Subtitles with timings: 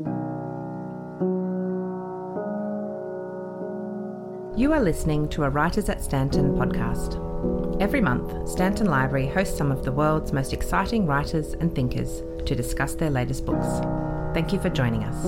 [0.00, 0.06] You
[4.72, 7.80] are listening to a Writers at Stanton podcast.
[7.80, 12.56] Every month, Stanton Library hosts some of the world's most exciting writers and thinkers to
[12.56, 13.68] discuss their latest books.
[14.34, 15.26] Thank you for joining us.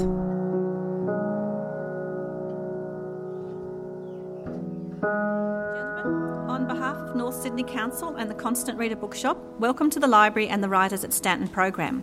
[6.51, 10.49] On behalf of North Sydney Council and the Constant Reader Bookshop, welcome to the Library
[10.49, 12.03] and the Writers at Stanton program.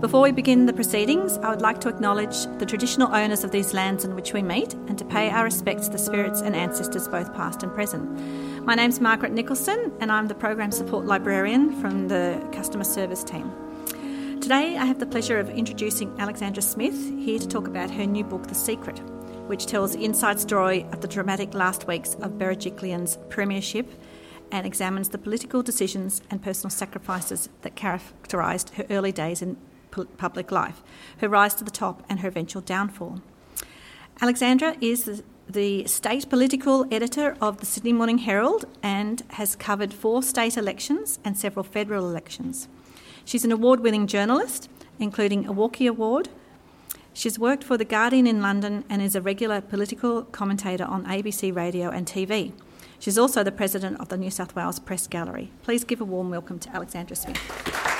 [0.00, 3.74] Before we begin the proceedings, I would like to acknowledge the traditional owners of these
[3.74, 7.08] lands in which we meet and to pay our respects to the spirits and ancestors
[7.08, 8.64] both past and present.
[8.64, 13.50] My name's Margaret Nicholson and I'm the Program Support Librarian from the Customer Service team.
[14.40, 18.22] Today I have the pleasure of introducing Alexandra Smith here to talk about her new
[18.22, 19.00] book, The Secret,
[19.48, 23.90] which tells the inside story of the dramatic last weeks of Berejiklian's premiership
[24.52, 29.56] and examines the political decisions and personal sacrifices that characterised her early days in
[29.90, 30.82] public life,
[31.18, 33.20] her rise to the top, and her eventual downfall.
[34.20, 40.22] Alexandra is the, state political editor of the Sydney Morning Herald and has covered four
[40.22, 42.68] state elections and several federal elections.
[43.24, 46.28] She's an award winning journalist, including a Walkley Award.
[47.12, 51.54] She's worked for The Guardian in London and is a regular political commentator on ABC
[51.54, 52.52] radio and TV.
[52.98, 55.50] She's also the president of the New South Wales Press Gallery.
[55.62, 57.97] Please give a warm welcome to Alexandra Smith.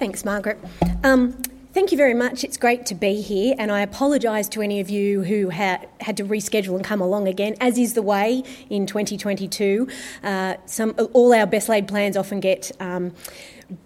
[0.00, 0.58] Thanks, Margaret.
[1.04, 1.40] Um,
[1.72, 2.42] Thank you very much.
[2.42, 6.16] It's great to be here, and I apologise to any of you who ha- had
[6.16, 9.86] to reschedule and come along again, as is the way in 2022.
[10.24, 12.72] Uh, some all our best laid plans often get.
[12.80, 13.12] Um,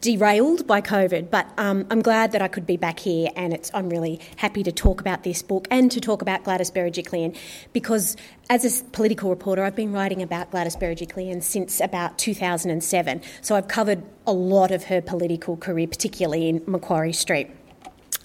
[0.01, 3.71] derailed by COVID, but um, I'm glad that I could be back here, and it's
[3.75, 7.37] I'm really happy to talk about this book and to talk about Gladys Berejiklian
[7.73, 8.17] because
[8.51, 13.69] as a political reporter, I've been writing about Gladys Berejiklian since about 2007, so I've
[13.69, 17.51] covered a lot of her political career, particularly in Macquarie Street.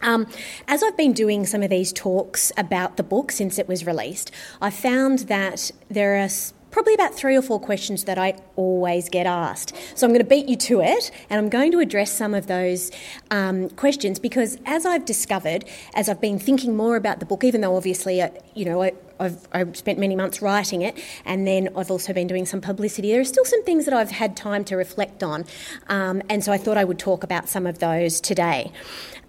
[0.02, 0.28] Um,
[0.68, 4.32] as I've been doing some of these talks about the book since it was released,
[4.62, 6.30] I found that there are
[6.72, 9.76] probably about three or four questions that I always get asked.
[9.96, 12.48] So I'm going to beat you to it and I'm going to address some of
[12.48, 12.92] those
[13.32, 17.62] um, questions because as I've discovered, as I've been thinking more about the book, even
[17.62, 21.70] though obviously, uh, you know, I, I've, I've, spent many months writing it, and then
[21.76, 23.12] I've also been doing some publicity.
[23.12, 25.46] There are still some things that I've had time to reflect on,
[25.90, 28.72] um, and so I thought I would talk about some of those today.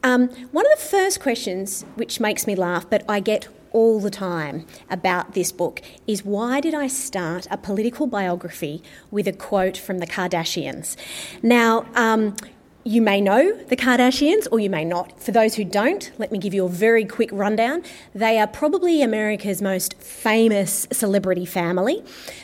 [0.02, 4.10] Um, one of the first questions, which makes me laugh, but I get all the
[4.10, 9.76] time about this book is why did I start a political biography with a quote
[9.76, 10.96] from the Kardashians?
[11.42, 12.36] Now, um,
[12.84, 15.20] you may know the Kardashians or you may not.
[15.20, 17.82] For those who don't, let me give you a very quick rundown.
[18.14, 22.02] They are probably America's most famous celebrity family.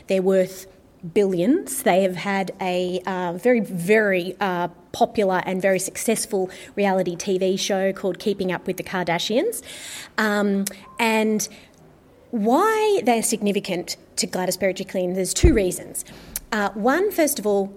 [0.08, 0.66] They're worth
[1.14, 1.82] billions.
[1.82, 7.92] They have had a uh, very, very uh, popular and very successful reality TV show
[7.92, 9.62] called Keeping Up with the Kardashians.
[10.18, 10.64] Um,
[10.98, 11.48] and
[12.30, 16.04] why they're significant to Gladys Berejiklian, there's two reasons.
[16.52, 17.72] Uh, one, first of all,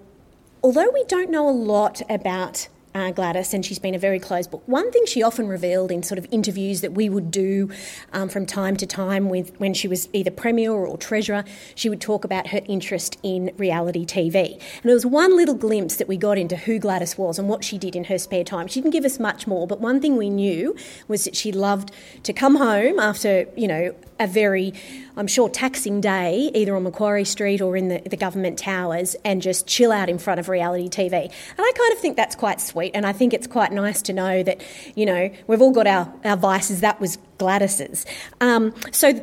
[0.63, 4.47] although we don't know a lot about uh, Gladys, and she's been a very close
[4.47, 4.63] book.
[4.65, 7.69] One thing she often revealed in sort of interviews that we would do
[8.13, 11.43] um, from time to time with when she was either premier or treasurer,
[11.75, 14.53] she would talk about her interest in reality TV.
[14.53, 17.63] And there was one little glimpse that we got into who Gladys was and what
[17.63, 18.67] she did in her spare time.
[18.67, 20.75] She didn't give us much more, but one thing we knew
[21.07, 21.91] was that she loved
[22.23, 24.73] to come home after, you know, a very,
[25.15, 29.41] I'm sure, taxing day, either on Macquarie Street or in the, the government towers, and
[29.41, 31.13] just chill out in front of reality TV.
[31.13, 34.13] And I kind of think that's quite sweet, and I think it's quite nice to
[34.13, 34.61] know that,
[34.95, 36.81] you know, we've all got our, our vices.
[36.81, 38.05] That was Gladys's.
[38.41, 39.13] Um, so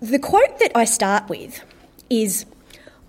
[0.00, 1.62] the quote that I start with
[2.08, 2.46] is.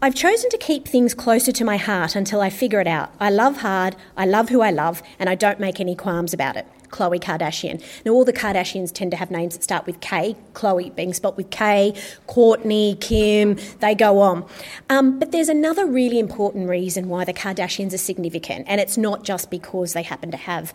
[0.01, 3.13] I've chosen to keep things closer to my heart until I figure it out.
[3.21, 6.57] I love hard, I love who I love, and I don't make any qualms about
[6.57, 6.67] it.
[6.93, 7.83] Khloe Kardashian.
[8.05, 11.35] Now, all the Kardashians tend to have names that start with K, Khloe being spelt
[11.35, 11.93] with K,
[12.27, 14.45] Kourtney, Kim, they go on.
[14.89, 19.23] Um, but there's another really important reason why the Kardashians are significant, and it's not
[19.23, 20.71] just because they happen to have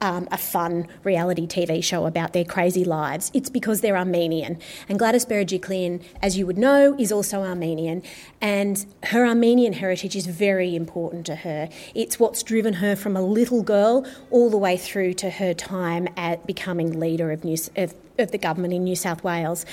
[0.00, 4.58] um, a fun reality TV show about their crazy lives, it's because they're Armenian.
[4.88, 8.02] And Gladys Berejiklian, as you would know, is also Armenian,
[8.40, 11.70] and her Armenian heritage is very important to her.
[11.94, 16.08] It's what's driven her from a little girl all the way through to her time
[16.16, 19.64] at becoming leader of, New, of, of the government in New South Wales.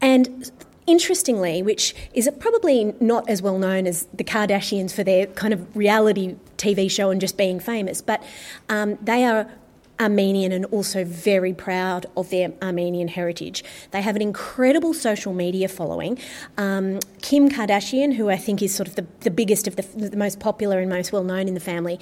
[0.00, 0.50] And
[0.86, 5.76] interestingly, which is probably not as well known as the Kardashians for their kind of
[5.76, 8.22] reality TV show and just being famous, but
[8.68, 9.50] um, they are
[10.00, 13.62] Armenian and also very proud of their Armenian heritage.
[13.90, 16.18] They have an incredible social media following.
[16.56, 20.16] Um, Kim Kardashian, who I think is sort of the, the biggest of the, the
[20.16, 22.00] most popular and most well known in the family,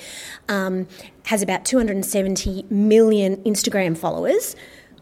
[0.48, 0.86] um,
[1.24, 4.54] has about 270 million Instagram followers.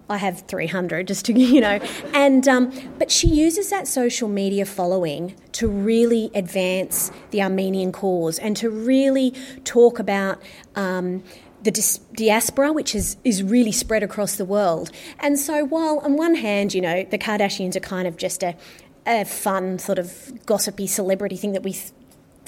[0.09, 1.81] I have 300 just to, you know.
[2.15, 8.39] And, um, but she uses that social media following to really advance the Armenian cause
[8.39, 9.33] and to really
[9.65, 10.41] talk about.
[10.75, 11.23] Um,
[11.67, 14.91] the dis- diaspora, which is, is really spread across the world.
[15.19, 18.57] And so, while on one hand, you know, the Kardashians are kind of just a,
[19.05, 21.93] a fun, sort of gossipy celebrity thing that we th-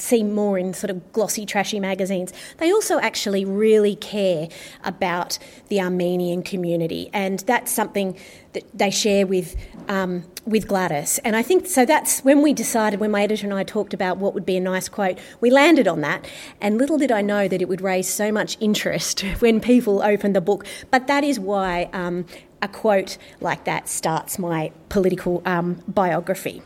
[0.00, 2.32] see more in sort of glossy, trashy magazines.
[2.58, 4.48] They also actually really care
[4.84, 8.16] about the Armenian community, and that's something
[8.52, 9.56] that they share with
[9.88, 11.18] um, with Gladys.
[11.24, 11.84] And I think so.
[11.84, 14.60] That's when we decided, when my editor and I talked about what would be a
[14.60, 16.26] nice quote, we landed on that.
[16.60, 20.36] And little did I know that it would raise so much interest when people opened
[20.36, 20.66] the book.
[20.90, 22.26] But that is why um,
[22.62, 26.62] a quote like that starts my political um, biography.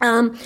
[0.00, 0.38] Um,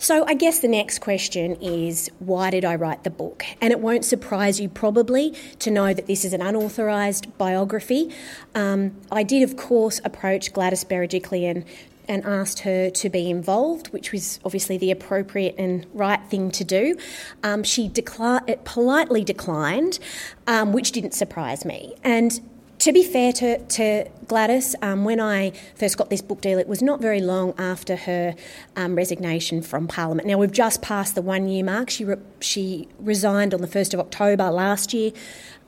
[0.00, 3.44] so, I guess the next question is why did I write the book?
[3.60, 8.10] And it won't surprise you probably to know that this is an unauthorised biography.
[8.54, 11.66] Um, I did, of course, approach Gladys Berejiklian
[12.08, 16.64] and asked her to be involved, which was obviously the appropriate and right thing to
[16.64, 16.96] do.
[17.44, 20.00] Um, she decli- politely declined,
[20.46, 21.94] um, which didn't surprise me.
[22.02, 22.40] And
[22.80, 26.66] to be fair to, to Gladys, um, when I first got this book deal, it
[26.66, 28.34] was not very long after her
[28.74, 30.26] um, resignation from Parliament.
[30.26, 31.90] Now, we've just passed the one year mark.
[31.90, 35.12] She, re- she resigned on the 1st of October last year.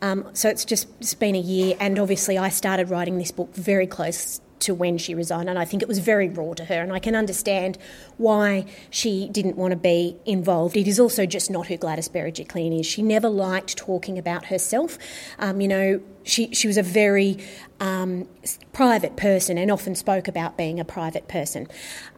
[0.00, 3.54] Um, so it's just it's been a year, and obviously, I started writing this book
[3.54, 6.82] very close to when she resigned, and I think it was very raw to her,
[6.82, 7.78] and I can understand
[8.16, 10.76] why she didn't want to be involved.
[10.76, 12.86] It is also just not who Gladys Berejiklian is.
[12.86, 14.98] She never liked talking about herself.
[15.38, 17.38] Um, you know, she, she was a very
[17.80, 18.28] um,
[18.72, 21.68] private person and often spoke about being a private person.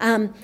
[0.00, 0.34] Um,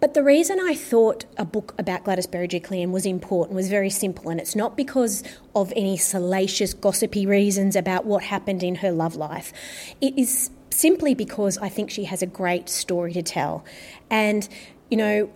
[0.00, 4.30] but the reason I thought a book about Gladys Berejiklian was important was very simple,
[4.30, 5.22] and it's not because
[5.54, 9.52] of any salacious, gossipy reasons about what happened in her love life.
[10.00, 13.64] It is simply because I think she has a great story to tell.
[14.08, 14.48] And,
[14.90, 15.30] you know,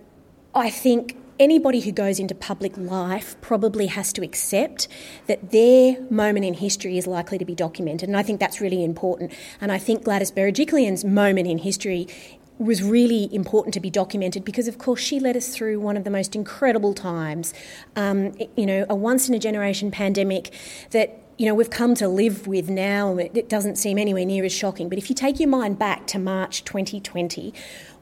[0.55, 4.89] I think anybody who goes into public life probably has to accept
[5.27, 8.09] that their moment in history is likely to be documented.
[8.09, 9.33] And I think that's really important.
[9.61, 12.07] And I think Gladys Berejiklian's moment in history
[12.59, 16.05] was really important to be documented because, of course, she led us through one of
[16.05, 17.53] the most incredible times.
[17.97, 20.53] Um, you know, a once in a generation pandemic
[20.91, 24.45] that you know, we've come to live with now, and it doesn't seem anywhere near
[24.45, 24.89] as shocking.
[24.89, 27.53] But if you take your mind back to March 2020,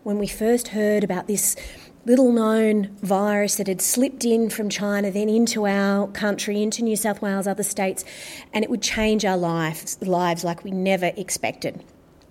[0.02, 1.56] when we first heard about this
[2.04, 6.96] little known virus that had slipped in from China, then into our country, into New
[6.96, 8.04] South Wales, other states,
[8.52, 11.82] and it would change our lives, lives like we never expected.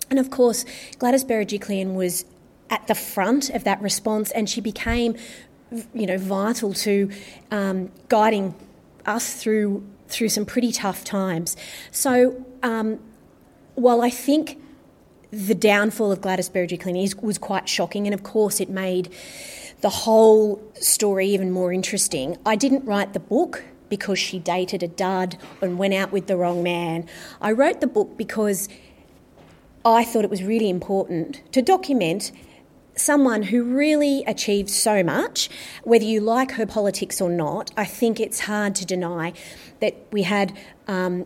[0.09, 0.65] And of course,
[0.99, 2.25] Gladys Berejiklian was
[2.69, 5.15] at the front of that response, and she became,
[5.93, 7.09] you know, vital to
[7.49, 8.53] um, guiding
[9.05, 11.55] us through through some pretty tough times.
[11.91, 12.99] So, um,
[13.75, 14.61] while I think
[15.31, 19.09] the downfall of Gladys Berejiklian was quite shocking, and of course it made
[19.79, 22.37] the whole story even more interesting.
[22.45, 26.37] I didn't write the book because she dated a dud and went out with the
[26.37, 27.07] wrong man.
[27.41, 28.69] I wrote the book because
[29.83, 32.31] I thought it was really important to document
[32.95, 35.49] someone who really achieved so much,
[35.83, 39.33] whether you like her politics or not, I think it's hard to deny
[39.79, 40.57] that we had
[40.87, 41.25] um,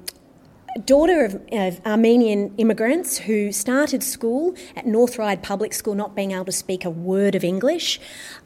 [0.80, 6.32] daughter of, of, Armenian immigrants who started school at North Ryde Public School, not being
[6.32, 8.00] able to speak a word of English,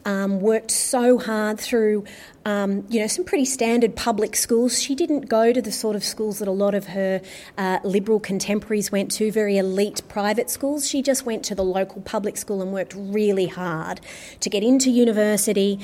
[0.04, 2.04] um, worked so hard through,
[2.44, 4.80] um, you know, some pretty standard public schools.
[4.80, 7.20] She didn't go to the sort of schools that a lot of her
[7.58, 10.88] uh, liberal contemporaries went to, very elite private schools.
[10.88, 14.00] She just went to the local public school and worked really hard
[14.38, 15.80] to get into university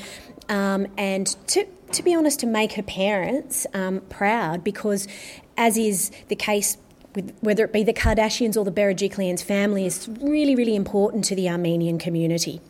[0.49, 5.07] um, and to to be honest, to make her parents um, proud because
[5.57, 6.79] as is the case
[7.17, 11.35] with whether it be the Kardashians or the Berejiklians family, is really, really important to
[11.35, 12.61] the Armenian community.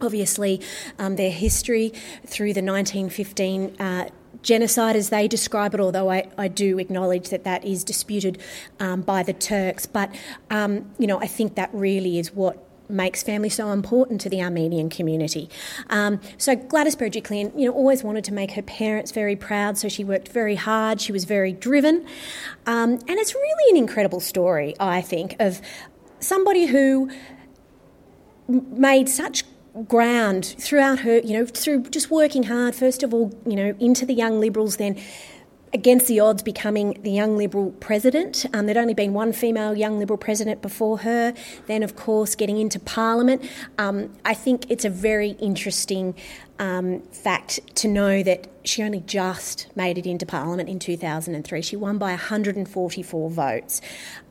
[0.00, 0.60] Obviously,
[0.98, 1.92] um, their history
[2.26, 4.08] through the 1915 uh,
[4.42, 8.38] genocide as they describe it, although I, I do acknowledge that that is disputed
[8.78, 9.86] um, by the Turks.
[9.86, 10.14] But,
[10.50, 14.42] um, you know, I think that really is what makes family so important to the
[14.42, 15.48] Armenian community.
[15.90, 19.88] Um, so Gladys Berejiklian, you know, always wanted to make her parents very proud, so
[19.88, 21.00] she worked very hard.
[21.00, 22.06] She was very driven,
[22.66, 25.60] um, and it's really an incredible story, I think, of
[26.20, 27.10] somebody who
[28.48, 29.44] made such
[29.88, 32.74] ground throughout her, you know, through just working hard.
[32.74, 34.98] First of all, you know, into the Young Liberals, then
[35.72, 38.46] against the odds becoming the young Liberal president.
[38.52, 41.34] Um, there'd only been one female young Liberal president before her.
[41.66, 43.42] Then, of course, getting into Parliament.
[43.78, 46.14] Um, I think it's a very interesting
[46.58, 51.62] um, fact to know that she only just made it into Parliament in 2003.
[51.62, 53.80] She won by 144 votes.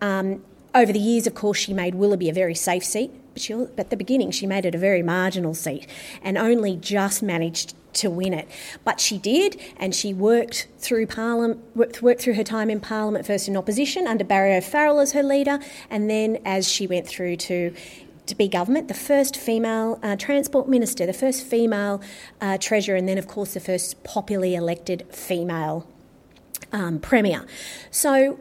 [0.02, 3.54] Um, over the years, of course, she made Willoughby a very safe seat, but, she,
[3.54, 5.88] at the beginning, she made it a very marginal seat
[6.24, 8.48] and only just managed to win it.
[8.86, 13.50] But she did, and she worked through Parliament, worked, through her time in Parliament, first
[13.50, 17.74] in opposition under Barry O'Farrell as her leader, and then as she went through to
[18.26, 22.02] to be government, the first female uh, transport minister, the first female
[22.42, 25.88] uh, treasurer, and then, of course, the first popularly elected female
[26.72, 27.46] um, premier.
[27.92, 28.40] So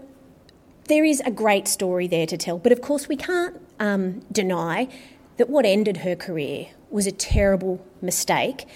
[0.84, 4.88] there is a great story there to tell, but of course, we can't um, deny
[5.36, 8.66] that what ended her career was a terrible mistake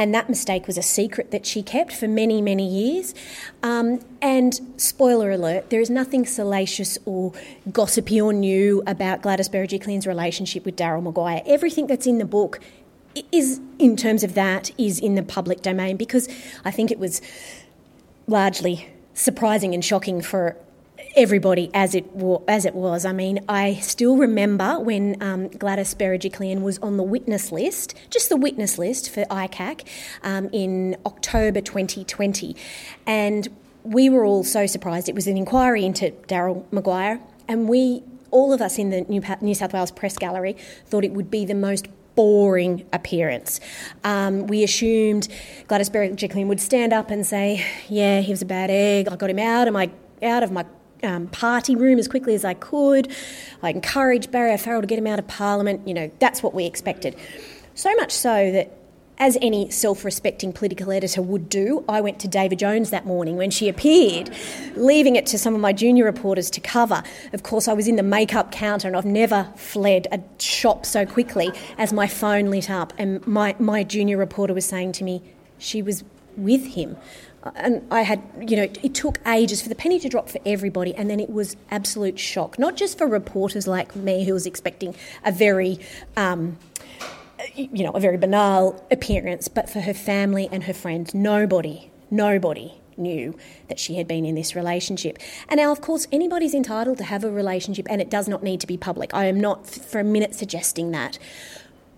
[0.00, 3.14] and that mistake was a secret that she kept for many, many years.
[3.62, 7.34] Um, and spoiler alert, there is nothing salacious or
[7.70, 11.42] gossipy or new about Gladys Berejiklian's relationship with Daryl Maguire.
[11.44, 12.60] Everything that's in the book
[13.30, 16.30] is, in terms of that, is in the public domain because
[16.64, 17.20] I think it was
[18.26, 20.56] largely surprising and shocking for
[21.16, 22.06] everybody as it
[22.48, 23.04] as it was.
[23.04, 28.28] I mean, I still remember when um, Gladys Berejiklian was on the witness list, just
[28.28, 29.86] the witness list for ICAC
[30.22, 32.56] um, in October 2020,
[33.06, 33.48] and
[33.82, 35.08] we were all so surprised.
[35.08, 38.02] It was an inquiry into Daryl Maguire, and we.
[38.32, 41.44] All of us in the New, New South Wales Press Gallery thought it would be
[41.44, 43.58] the most boring appearance.
[44.04, 45.26] Um, we assumed
[45.66, 49.08] Gladys Berejiklian would stand up and say, "Yeah, he was a bad egg.
[49.08, 49.90] I got him out of my
[50.22, 50.64] out of my
[51.02, 53.10] um, party room as quickly as I could.
[53.62, 55.86] I encouraged Barry O'Farrell to get him out of Parliament.
[55.86, 57.16] You know, that's what we expected.
[57.74, 58.76] So much so that
[59.20, 63.36] as any self respecting political editor would do, I went to David Jones that morning
[63.36, 64.30] when she appeared,
[64.74, 67.02] leaving it to some of my junior reporters to cover.
[67.34, 71.04] Of course, I was in the makeup counter and I've never fled a shop so
[71.04, 75.22] quickly as my phone lit up and my, my junior reporter was saying to me,
[75.58, 76.02] she was
[76.36, 76.96] with him
[77.54, 80.94] and I had, you know, it took ages for the penny to drop for everybody,
[80.94, 84.94] and then it was absolute shock, not just for reporters like me who was expecting
[85.24, 85.78] a very,
[86.16, 86.58] um,
[87.54, 91.14] you know, a very banal appearance, but for her family and her friends.
[91.14, 93.36] Nobody, nobody knew
[93.68, 95.18] that she had been in this relationship.
[95.48, 98.60] And now, of course, anybody's entitled to have a relationship, and it does not need
[98.60, 99.14] to be public.
[99.14, 101.18] I am not for a minute suggesting that.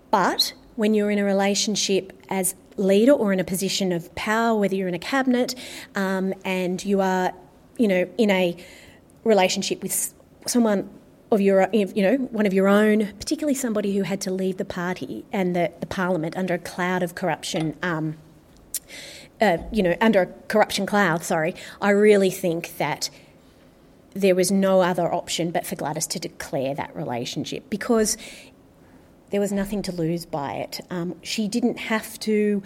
[0.09, 4.75] But when you're in a relationship as leader or in a position of power, whether
[4.75, 5.55] you're in a cabinet
[5.95, 7.31] um, and you are,
[7.77, 8.57] you know, in a
[9.23, 10.13] relationship with
[10.45, 10.89] someone
[11.31, 14.65] of your, you know, one of your own, particularly somebody who had to leave the
[14.65, 17.75] party and the, the parliament under a cloud of corruption.
[17.81, 18.17] Um,
[19.41, 23.09] uh, you know, under a corruption cloud, sorry, I really think that
[24.13, 28.15] there was no other option but for Gladys to declare that relationship because
[29.33, 30.79] there was nothing to lose by it.
[30.91, 32.61] Um, she didn't have to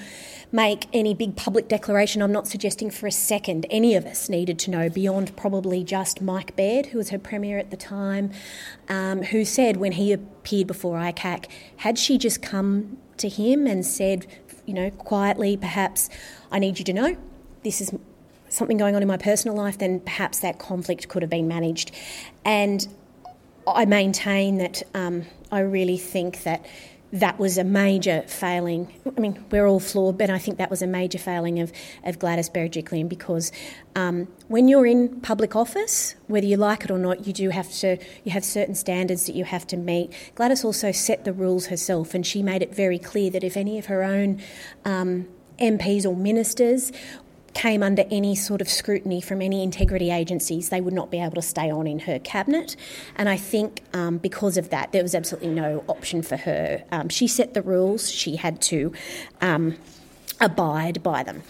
[0.52, 2.22] make any big public declaration.
[2.22, 6.22] I'm not suggesting for a second any of us needed to know beyond probably just
[6.22, 8.32] Mike Baird, who was her premier at the time,
[8.90, 11.46] um, who said when he appeared before ICAC,
[11.78, 14.28] had she just come to him and said,
[14.66, 16.10] you know, quietly, perhaps,
[16.52, 17.16] I need you to know
[17.64, 17.94] this is
[18.50, 21.92] something going on in my personal life, then perhaps that conflict could have been managed.
[22.44, 22.90] And
[23.76, 26.66] I maintain that um, I really think that
[27.14, 28.94] that was a major failing.
[29.16, 31.72] I mean, we're all flawed, but I think that was a major failing of,
[32.04, 33.52] of Gladys Berejiklian because
[33.96, 37.72] um, when you're in public office, whether you like it or not, you do have
[37.76, 40.12] to you have certain standards that you have to meet.
[40.36, 43.80] Gladys also set the rules herself, and she made it very clear that if any
[43.80, 44.42] of her own
[44.84, 45.28] um,
[45.60, 46.92] MPs or ministers
[47.58, 51.34] came under any sort of scrutiny from any integrity agencies, they would not be able
[51.34, 52.76] to stay on in her cabinet.
[53.16, 56.84] And I think um, because of that, there was absolutely no option for her.
[56.92, 58.94] Um, she set the rules, she had to
[59.42, 59.76] um,
[60.40, 61.42] abide by them.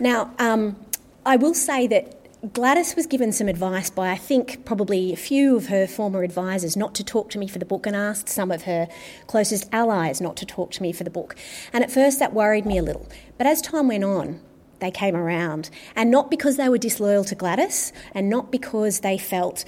[0.00, 0.76] Now, um,
[1.24, 2.18] I will say that.
[2.52, 6.76] Gladys was given some advice by, I think, probably a few of her former advisors
[6.76, 8.88] not to talk to me for the book and asked some of her
[9.28, 11.36] closest allies not to talk to me for the book.
[11.72, 13.08] And at first that worried me a little.
[13.38, 14.40] But as time went on,
[14.82, 15.70] they came around.
[15.96, 19.64] And not because they were disloyal to Gladys and not because they felt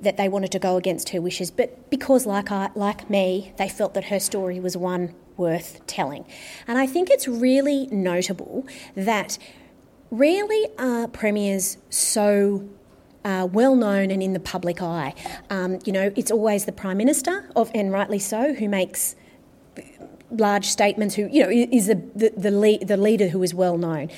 [0.00, 3.68] that they wanted to go against her wishes, but because, like, I, like me, they
[3.68, 6.24] felt that her story was one worth telling.
[6.68, 9.38] And I think it's really notable that
[10.10, 12.68] rarely are premiers so
[13.24, 15.14] uh, well known and in the public eye.
[15.50, 19.16] Um, you know, it's always the Prime Minister, of, and rightly so, who makes
[20.30, 23.78] large statements, who, you know, is the, the, the, lead, the leader who is well
[23.78, 24.10] known.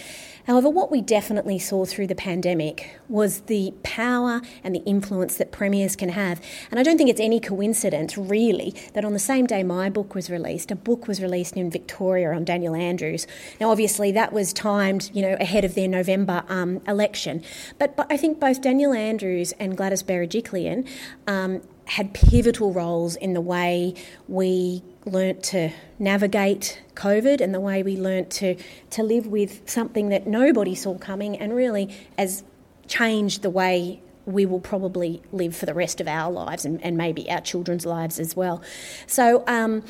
[0.50, 5.52] However, what we definitely saw through the pandemic was the power and the influence that
[5.52, 6.40] premiers can have.
[6.72, 10.12] And I don't think it's any coincidence, really, that on the same day my book
[10.12, 13.28] was released, a book was released in Victoria on Daniel Andrews.
[13.60, 17.44] Now, obviously, that was timed, you know, ahead of their November um, election.
[17.78, 20.84] But, but I think both Daniel Andrews and Gladys Berejiklian
[21.28, 23.94] um, had pivotal roles in the way
[24.26, 28.56] we learnt to navigate COVID and the way we learnt to,
[28.90, 32.44] to live with something that nobody saw coming and really has
[32.86, 36.96] changed the way we will probably live for the rest of our lives and, and
[36.96, 38.62] maybe our children's lives as well.
[39.06, 39.82] So um,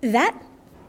[0.00, 0.36] that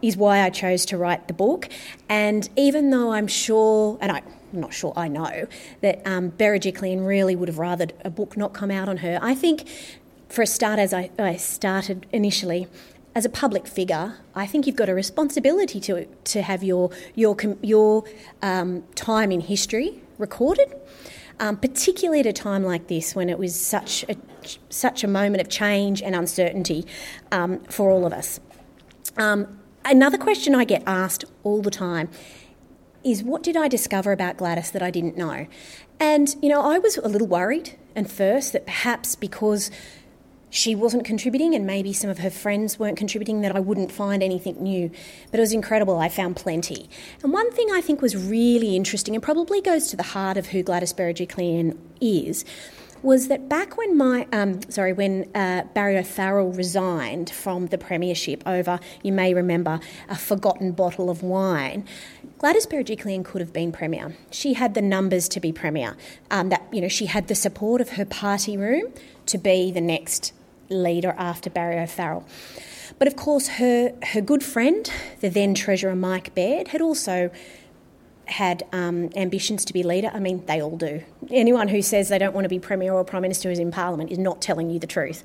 [0.02, 1.68] is why I chose to write the book.
[2.08, 5.46] And even though I'm sure, and I, I'm not sure I know,
[5.80, 9.34] that um, Berejiklian really would have rather a book not come out on her, I
[9.34, 9.68] think
[10.28, 12.68] for a start, as I, I started initially,
[13.18, 17.36] as a public figure, I think you've got a responsibility to to have your your
[17.62, 18.04] your
[18.42, 20.72] um, time in history recorded,
[21.40, 24.14] um, particularly at a time like this when it was such a
[24.70, 26.86] such a moment of change and uncertainty
[27.32, 28.38] um, for all of us.
[29.16, 32.10] Um, another question I get asked all the time
[33.02, 35.48] is, "What did I discover about Gladys that I didn't know?"
[35.98, 39.72] And you know, I was a little worried and first that perhaps because
[40.50, 44.22] she wasn't contributing and maybe some of her friends weren't contributing that I wouldn't find
[44.22, 44.90] anything new.
[45.30, 46.88] But it was incredible, I found plenty.
[47.22, 50.48] And one thing I think was really interesting and probably goes to the heart of
[50.48, 52.44] who Gladys Berejiklian is
[53.02, 58.42] was that back when my um, sorry when uh, Barry O'Farrell resigned from the premiership
[58.44, 59.78] over you may remember
[60.08, 61.84] a forgotten bottle of wine.
[62.38, 64.16] Gladys Berejiklian could have been premier.
[64.30, 65.96] She had the numbers to be premier.
[66.30, 68.92] Um, that you know she had the support of her party room
[69.26, 70.32] to be the next
[70.68, 72.26] leader after Barry O'Farrell.
[72.98, 77.30] But of course, her, her good friend, the then Treasurer Mike Baird, had also
[78.26, 80.10] had um, ambitions to be leader.
[80.12, 81.02] I mean, they all do.
[81.30, 84.10] Anyone who says they don't want to be Premier or Prime Minister who's in Parliament
[84.10, 85.22] is not telling you the truth.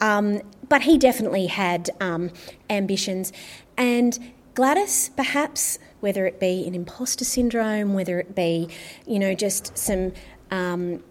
[0.00, 2.30] Um, but he definitely had um,
[2.70, 3.32] ambitions.
[3.76, 8.68] And Gladys, perhaps, whether it be an imposter syndrome, whether it be,
[9.06, 10.12] you know, just some
[10.50, 11.02] um,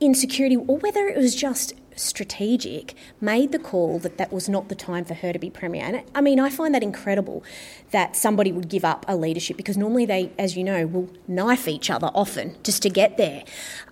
[0.00, 4.74] insecurity, or whether it was just strategic, made the call that that was not the
[4.74, 5.84] time for her to be Premier.
[5.84, 7.44] And I mean, I find that incredible
[7.90, 11.68] that somebody would give up a leadership because normally they, as you know, will knife
[11.68, 13.44] each other often just to get there.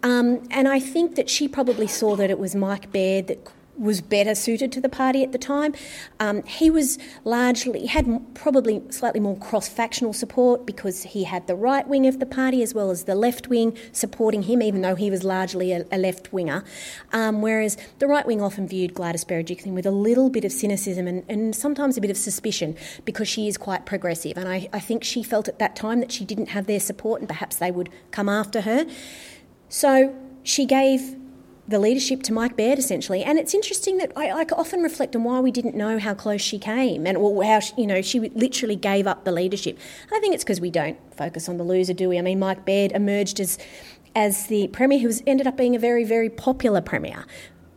[0.03, 3.47] Um, and I think that she probably saw that it was Mike Baird that
[3.81, 5.75] was better suited to the party at the time.
[6.21, 11.57] Um, he was largely, had probably slightly more cross factional support because he had the
[11.57, 14.95] right wing of the party as well as the left wing supporting him, even though
[14.95, 16.63] he was largely a, a left winger.
[17.13, 21.07] Um, whereas the right wing often viewed Gladys Berejiklian with a little bit of cynicism
[21.09, 24.37] and, and, sometimes a bit of suspicion because she is quite progressive.
[24.37, 27.21] And I, I think she felt at that time that she didn't have their support
[27.21, 28.87] and perhaps they would come after her.
[29.69, 31.17] So she gave
[31.71, 33.23] the leadership to Mike Baird, essentially.
[33.23, 36.41] And it's interesting that I, I, often reflect on why we didn't know how close
[36.41, 39.79] she came and or how she, you know she literally gave up the leadership.
[40.13, 42.19] I think it's because we don't focus on the loser, do we?
[42.19, 43.57] I mean, Mike Baird emerged as
[44.17, 47.25] as the premier who was, ended up being a very very popular premier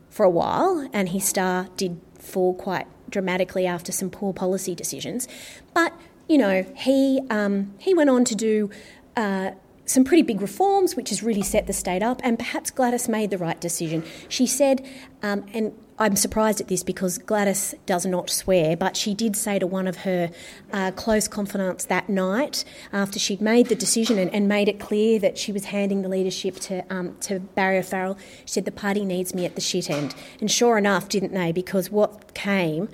[0.09, 5.27] for a while, and his star did fall quite dramatically after some poor policy decisions.
[5.75, 5.93] But
[6.27, 8.71] you know, he um, he went on to do.
[9.15, 9.51] Uh,
[9.85, 13.29] some pretty big reforms, which has really set the state up, and perhaps Gladys made
[13.31, 14.03] the right decision.
[14.29, 14.85] She said,
[15.21, 19.59] um, and I'm surprised at this because Gladys does not swear, but she did say
[19.59, 20.31] to one of her
[20.71, 25.19] uh, close confidants that night, after she'd made the decision and, and, made it clear
[25.19, 29.05] that she was handing the leadership to um, to Barry O'Farrell, she said, "The party
[29.05, 31.51] needs me at the shit end." And sure enough, didn't they?
[31.51, 32.89] Because what came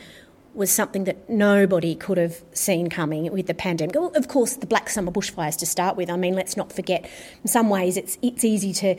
[0.60, 3.96] was something that nobody could have seen coming with the pandemic.
[3.96, 6.10] Well, of course, the Black Summer bushfires to start with.
[6.10, 7.10] I mean, let's not forget.
[7.42, 8.96] In some ways, it's it's easy to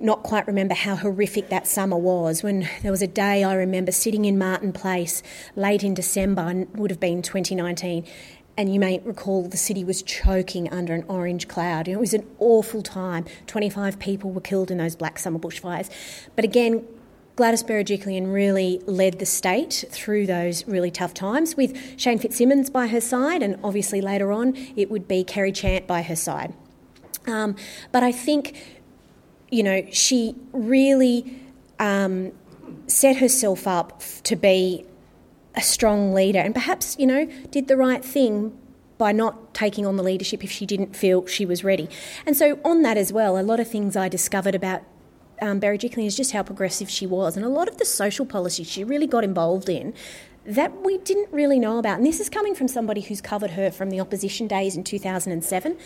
[0.00, 2.42] not quite remember how horrific that summer was.
[2.42, 5.22] When there was a day I remember sitting in Martin Place
[5.56, 8.06] late in December, and would have been 2019,
[8.56, 11.88] and you may recall the city was choking under an orange cloud.
[11.88, 13.24] It was an awful time.
[13.48, 15.90] 25 people were killed in those Black Summer bushfires.
[16.36, 16.86] But again,
[17.36, 22.86] Gladys Berejiklian really led the state through those really tough times with Shane Fitzsimmons by
[22.86, 26.54] her side, and obviously later on it would be Kerry Chant by her side.
[27.26, 27.56] Um,
[27.90, 28.56] but I think,
[29.50, 31.40] you know, she really
[31.80, 32.30] um,
[32.86, 34.84] set herself up to be
[35.56, 38.56] a strong leader and perhaps, you know, did the right thing
[38.96, 41.88] by not taking on the leadership if she didn't feel she was ready.
[42.26, 44.82] And so, on that as well, a lot of things I discovered about
[45.44, 48.68] um, Berejiklian is just how progressive she was, and a lot of the social policies
[48.68, 49.94] she really got involved in
[50.46, 51.98] that we didn't really know about.
[51.98, 55.78] And this is coming from somebody who's covered her from the opposition days in 2007.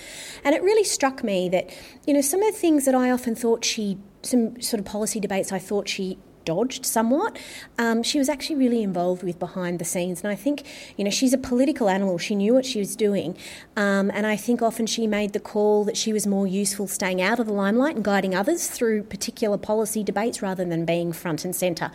[0.44, 1.70] And it really struck me that,
[2.06, 5.20] you know, some of the things that I often thought she, some sort of policy
[5.20, 7.38] debates I thought she dodged somewhat.
[7.76, 10.64] Um, she was actually really involved with behind the scenes, and I think
[10.96, 12.16] you know she's a political animal.
[12.16, 13.36] She knew what she was doing,
[13.76, 17.20] um, and I think often she made the call that she was more useful staying
[17.20, 21.44] out of the limelight and guiding others through particular policy debates rather than being front
[21.44, 21.90] and centre.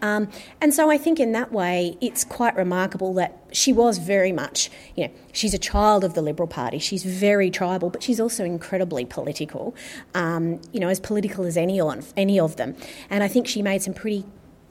[0.00, 0.28] Um,
[0.60, 4.70] and so I think in that way it's quite remarkable that she was very much,
[4.96, 6.78] you know, she's a child of the Liberal Party.
[6.78, 9.74] She's very tribal, but she's also incredibly political,
[10.14, 12.74] um, you know, as political as any on any of them.
[13.10, 14.24] And I think she made some pretty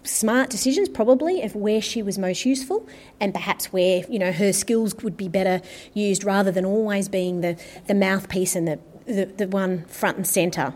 [0.04, 2.88] smart decisions probably of where she was most useful
[3.20, 5.62] and perhaps where you know her skills would be better
[5.94, 7.56] used rather than always being the,
[7.88, 10.74] the mouthpiece and the, the, the one front and centre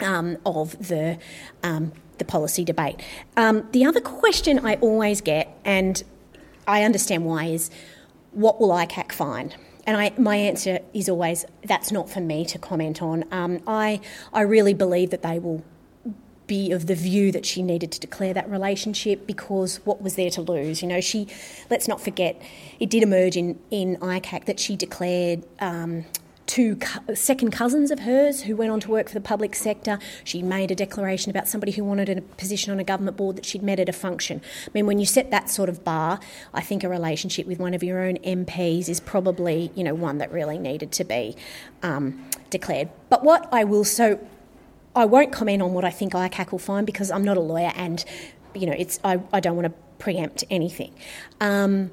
[0.00, 1.18] um, of the
[1.62, 3.02] um, the policy debate.
[3.36, 6.02] Um, the other question I always get, and
[6.66, 7.70] I understand why is
[8.30, 9.54] what will ICAC find?
[9.86, 13.24] And I, my answer is always that's not for me to comment on.
[13.30, 14.00] Um, I,
[14.32, 15.62] I really believe that they will
[16.46, 20.30] be of the view that she needed to declare that relationship because what was there
[20.30, 20.82] to lose?
[20.82, 21.26] You know, she,
[21.70, 22.40] let's not forget,
[22.78, 26.04] it did emerge in, in ICAC that she declared um,
[26.46, 26.78] two
[27.14, 29.98] second cousins of hers who went on to work for the public sector.
[30.24, 33.44] She made a declaration about somebody who wanted a position on a government board that
[33.44, 34.40] she'd met at a function.
[34.66, 36.20] I mean, when you set that sort of bar,
[36.52, 40.18] I think a relationship with one of your own MPs is probably, you know, one
[40.18, 41.36] that really needed to be
[41.82, 42.90] um, declared.
[43.08, 44.18] But what I will so
[44.96, 47.72] I won't comment on what I think ICAC will find because I'm not a lawyer
[47.74, 48.04] and,
[48.54, 50.94] you know, it's I, I don't want to preempt anything.
[51.40, 51.90] Um,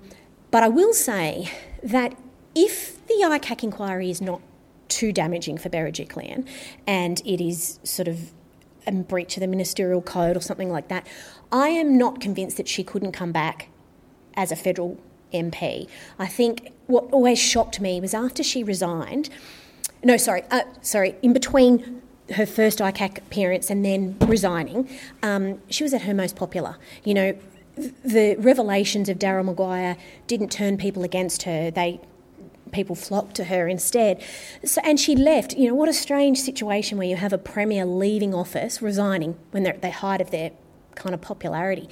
[0.52, 2.16] but I will say that
[2.54, 4.42] if the ICAC inquiry is not
[4.88, 6.46] too damaging for Berejiklian
[6.86, 8.32] and it is sort of
[8.86, 11.08] a breach of the ministerial code or something like that,
[11.52, 13.70] I am not convinced that she couldn't come back
[14.36, 14.98] as a federal
[15.34, 15.88] MP.
[16.20, 19.30] I think what always shocked me was after she resigned.
[20.04, 21.16] No, sorry, uh, sorry.
[21.22, 22.01] In between
[22.34, 24.90] her first ICAC appearance and then resigning,
[25.24, 26.78] um, she was at her most popular.
[27.04, 27.38] You know,
[27.76, 31.72] the revelations of Daryl Maguire didn't turn people against her.
[31.72, 32.00] They
[32.72, 34.22] people flocked to her instead.
[34.64, 35.54] So, and she left.
[35.54, 39.64] You know, what a strange situation where you have a premier leaving office, resigning when
[39.64, 40.52] they're at the height of their
[40.96, 41.90] kind of popularity.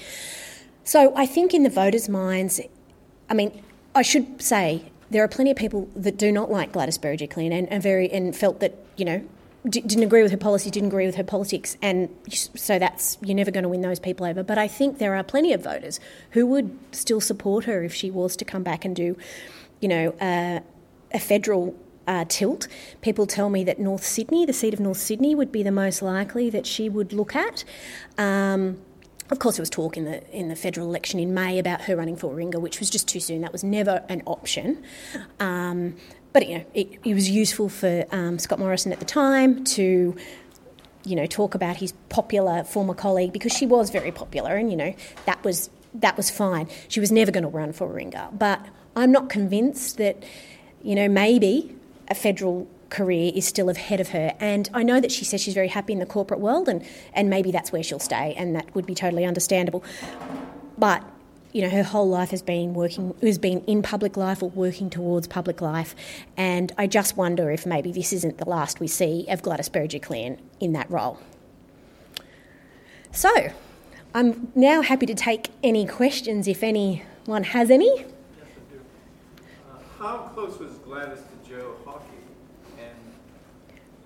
[0.84, 2.62] So I think in the voters' minds,
[3.30, 3.62] I mean,
[3.94, 7.72] I should say there are plenty of people that do not like Gladys Berejiklian and,
[7.72, 9.24] and very and felt that you know
[9.68, 13.36] d- didn't agree with her policy, didn't agree with her politics, and so that's you're
[13.36, 14.44] never going to win those people over.
[14.44, 16.00] But I think there are plenty of voters
[16.32, 19.16] who would still support her if she was to come back and do
[19.80, 20.60] you know, uh,
[21.14, 21.76] a federal
[22.08, 22.68] uh, tilt.
[23.02, 26.02] People tell me that North Sydney, the seat of North Sydney, would be the most
[26.02, 27.64] likely that she would look at.
[28.18, 28.82] Um,
[29.30, 31.96] of course, there was talk in the in the federal election in May about her
[31.96, 33.42] running for Warringah, which was just too soon.
[33.42, 34.84] That was never an option.
[35.40, 35.98] Um,
[36.34, 40.16] but you know, it, it was useful for um, Scott Morrison at the time to,
[41.04, 44.78] you know, talk about his popular former colleague because she was very popular, and you
[44.78, 44.94] know
[45.26, 46.68] that was that was fine.
[46.88, 48.66] She was never going to run for Warringah, but
[48.96, 50.24] I'm not convinced that,
[50.84, 51.76] you know, maybe
[52.10, 54.36] a federal career is still ahead of her.
[54.40, 57.30] And I know that she says she's very happy in the corporate world, and, and
[57.30, 59.84] maybe that's where she'll stay, and that would be totally understandable.
[60.78, 61.04] But
[61.52, 64.90] you know, her whole life has been working, has been in public life or working
[64.90, 65.96] towards public life,
[66.38, 70.38] and I just wonder if maybe this isn't the last we see of Gladys Berejiklian
[70.60, 71.20] in that role.
[73.12, 73.32] So,
[74.14, 78.06] I'm now happy to take any questions if anyone has any Yes,
[78.40, 78.82] I do.
[79.70, 82.06] Uh, how close was Gladys to Joe Hockey,
[82.78, 82.96] and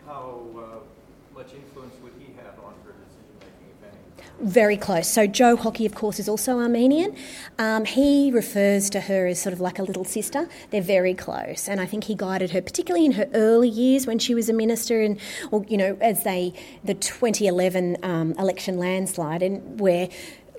[0.06, 4.33] how uh, much influence would he have on her decision making, if any?
[4.43, 5.08] Very close.
[5.08, 7.15] So Joe Hockey, of course, is also Armenian.
[7.58, 10.49] Um, he refers to her as sort of like a little sister.
[10.69, 14.19] They're very close, and I think he guided her, particularly in her early years when
[14.19, 15.17] she was a minister, and
[15.51, 16.53] or you know, as they
[16.84, 20.10] the 2011 um, election landslide, and where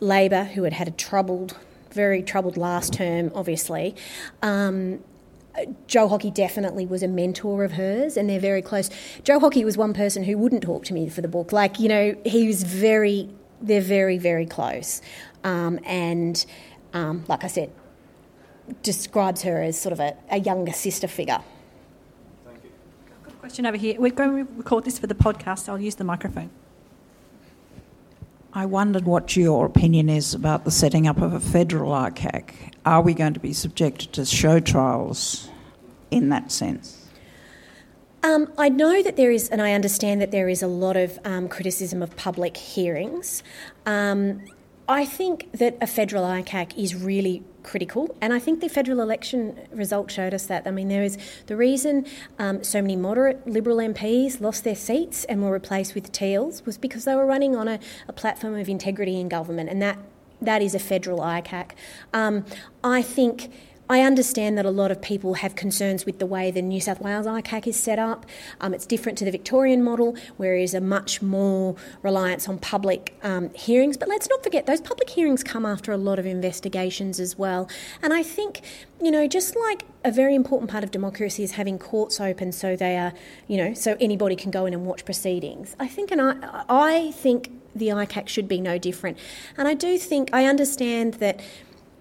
[0.00, 1.54] Labor, who had had a troubled
[1.92, 3.94] very troubled last term, obviously.
[4.42, 5.00] Um,
[5.86, 8.90] Joe Hockey definitely was a mentor of hers, and they're very close.
[9.22, 11.52] Joe Hockey was one person who wouldn't talk to me for the book.
[11.52, 13.30] Like, you know, he was very,
[13.64, 15.00] they're very, very close.
[15.42, 16.44] Um, and
[16.92, 17.70] um, like I said,
[18.82, 21.40] describes her as sort of a, a younger sister figure.
[22.44, 22.70] Thank you.
[23.24, 24.00] Good question over here.
[24.00, 25.68] We're going to record this for the podcast.
[25.68, 26.50] I'll use the microphone.
[28.56, 32.52] I wondered what your opinion is about the setting up of a federal ICAC.
[32.86, 35.48] Are we going to be subjected to show trials
[36.12, 37.03] in that sense?
[38.24, 41.18] Um, I know that there is, and I understand that there is a lot of
[41.26, 43.42] um, criticism of public hearings.
[43.84, 44.46] Um,
[44.88, 49.58] I think that a federal ICAC is really critical, and I think the federal election
[49.70, 50.66] result showed us that.
[50.66, 52.06] I mean, there is the reason
[52.38, 56.78] um, so many moderate Liberal MPs lost their seats and were replaced with Teals was
[56.78, 59.98] because they were running on a, a platform of integrity in government, and that
[60.40, 61.72] that is a federal ICAC.
[62.14, 62.46] Um,
[62.82, 63.50] I think
[63.90, 67.00] I understand that a lot of people have concerns with the way the New South
[67.00, 68.24] Wales ICAC is set up.
[68.62, 72.58] Um, it's different to the Victorian model, where there is a much more reliance on
[72.58, 73.96] public um, hearings.
[73.96, 77.68] But let's not forget, those public hearings come after a lot of investigations as well.
[78.02, 78.60] And I think,
[79.02, 82.76] you know, just like a very important part of democracy is having courts open so
[82.76, 83.12] they are,
[83.48, 85.74] you know, so anybody can go in and watch proceedings.
[85.80, 89.18] I think, and I, I think the ICAC should be no different.
[89.58, 91.40] And I do think, I understand that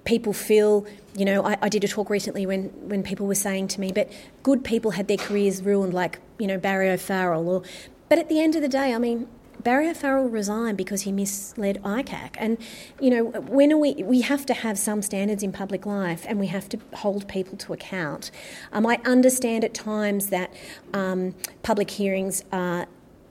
[0.05, 0.85] people feel,
[1.15, 3.91] you know, I, I, did a talk recently when, when people were saying to me,
[3.91, 4.11] but
[4.41, 7.47] good people had their careers ruined, like, you know, Barry O'Farrell.
[7.47, 7.63] Or,
[8.09, 9.27] but at the end of the day, I mean,
[9.63, 12.31] Barry O'Farrell resigned because he misled ICAC.
[12.37, 12.57] And,
[12.99, 16.39] you know, when are we, we have to have some standards in public life and
[16.39, 18.29] we have to hold people to account.
[18.73, 20.53] Um, I understand at times that
[20.93, 22.87] um, public hearings are,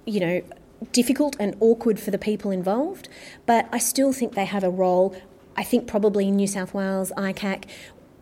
[0.07, 0.43] you know,
[0.91, 3.09] difficult and awkward for the people involved,
[3.47, 5.15] but I still think they have a role
[5.57, 7.65] I think probably New South Wales ICAC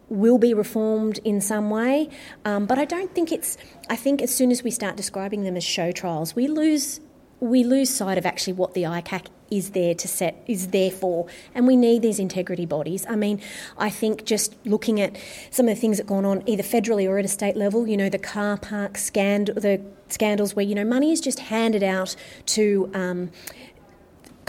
[0.09, 2.09] will be reformed in some way,
[2.45, 3.57] um, but I don't think it's.
[3.89, 7.01] I think as soon as we start describing them as show trials, we lose
[7.41, 11.27] we lose sight of actually what the ICAC is there to set is there for,
[11.55, 13.05] and we need these integrity bodies.
[13.09, 13.41] I mean,
[13.79, 15.17] I think just looking at
[15.51, 17.97] some of the things that gone on either federally or at a state level, you
[17.97, 22.15] know, the car park scandal, the scandals where you know money is just handed out
[22.47, 22.91] to.
[22.95, 23.31] Um,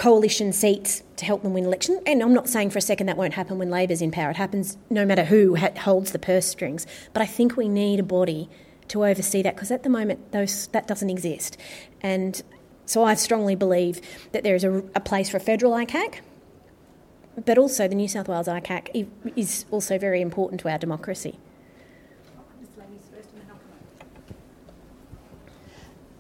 [0.02, 2.00] coalition seats to help them win elections.
[2.08, 4.32] And I'm not saying for a second that won't happen when Labor's in power.
[4.32, 6.88] It happens no matter who holds the purse strings.
[7.14, 8.50] But I think we need a body
[8.88, 11.56] to oversee that because at the moment those that doesn't exist.
[12.02, 12.42] And
[12.88, 16.22] so I strongly believe that there is a, a place for a federal ICAC.
[17.46, 21.38] But also, the New South Wales ICAC is also very important to our democracy.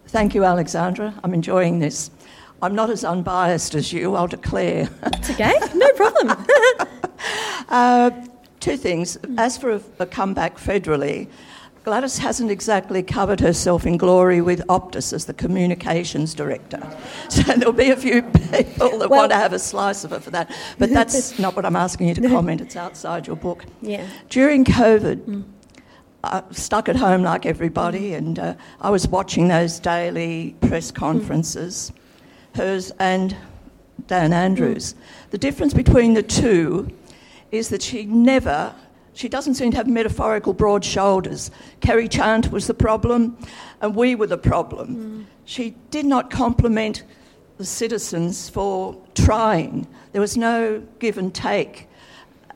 [0.07, 1.15] Thank you, Alexandra.
[1.23, 2.11] I'm enjoying this.
[2.61, 4.85] I'm not as unbiased as you, I'll declare.
[5.01, 6.45] That's okay, no problem.
[7.69, 8.11] uh,
[8.59, 9.17] two things.
[9.37, 11.27] As for a, a comeback federally,
[11.83, 16.81] Gladys hasn't exactly covered herself in glory with Optus as the communications director.
[17.29, 20.21] So there'll be a few people that well, want to have a slice of it
[20.21, 20.53] for that.
[20.77, 23.65] But that's not what I'm asking you to comment, it's outside your book.
[23.81, 24.05] Yeah.
[24.29, 25.43] During COVID, mm.
[26.23, 31.91] I stuck at home like everybody, and uh, I was watching those daily press conferences.
[31.91, 31.97] Mm
[32.55, 33.35] hers and
[34.07, 34.95] Dan Andrews.
[35.29, 36.89] The difference between the two
[37.51, 38.73] is that she never,
[39.13, 41.51] she doesn't seem to have metaphorical broad shoulders.
[41.81, 43.37] Kerry Chant was the problem,
[43.81, 44.95] and we were the problem.
[44.95, 45.25] Mm.
[45.45, 47.03] She did not compliment
[47.57, 49.87] the citizens for trying.
[50.11, 51.87] There was no give and take.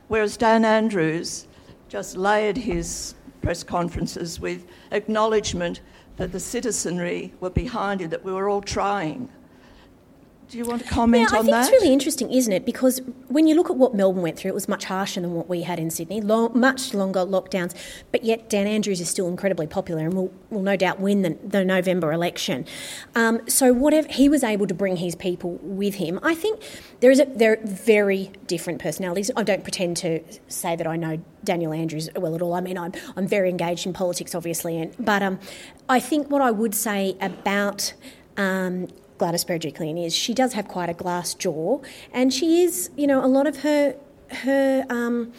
[0.08, 1.46] Whereas Dan Andrews
[1.88, 5.80] just layered his press conferences with acknowledgement
[6.16, 9.28] that the citizenry were behind it, that we were all trying.
[10.48, 11.52] Do you want to comment yeah, on that?
[11.54, 12.64] I think it's really interesting, isn't it?
[12.64, 15.48] Because when you look at what Melbourne went through, it was much harsher than what
[15.48, 17.74] we had in Sydney, long, much longer lockdowns.
[18.12, 21.36] But yet, Dan Andrews is still incredibly popular and will, will no doubt win the,
[21.44, 22.64] the November election.
[23.16, 26.62] Um, so, whatever he was able to bring his people with him, I think
[27.00, 29.32] there is a, there are very different personalities.
[29.36, 32.54] I don't pretend to say that I know Daniel Andrews well at all.
[32.54, 35.40] I mean, I'm I'm very engaged in politics, obviously, and but um,
[35.88, 37.94] I think what I would say about
[38.36, 38.86] um,
[39.18, 41.80] Gladys Berejiklian is she does have quite a glass jaw,
[42.12, 43.96] and she is, you know, a lot of her
[44.30, 44.84] her.
[44.88, 45.32] Um,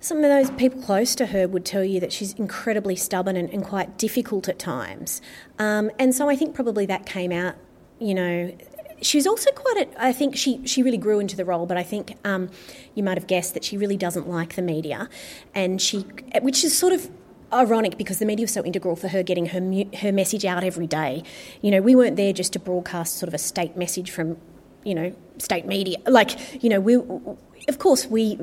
[0.00, 3.50] some of those people close to her would tell you that she's incredibly stubborn and,
[3.50, 5.20] and quite difficult at times.
[5.58, 7.56] Um, and so I think probably that came out,
[7.98, 8.56] you know.
[9.00, 11.84] She's also quite a, I think she, she really grew into the role, but I
[11.84, 12.50] think um,
[12.96, 15.08] you might have guessed that she really doesn't like the media.
[15.54, 16.04] And she,
[16.42, 17.08] which is sort of
[17.52, 20.86] ironic because the media was so integral for her getting her her message out every
[20.86, 21.22] day.
[21.62, 24.36] You know, we weren't there just to broadcast sort of a state message from,
[24.84, 25.98] you know, state media.
[26.06, 28.38] Like, you know, we of course we,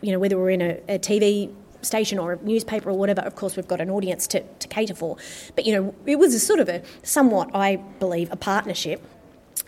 [0.00, 3.36] you know, whether we're in a, a TV station or a newspaper or whatever, of
[3.36, 5.16] course we've got an audience to, to cater for.
[5.54, 9.02] But you know, it was a sort of a somewhat, I believe, a partnership.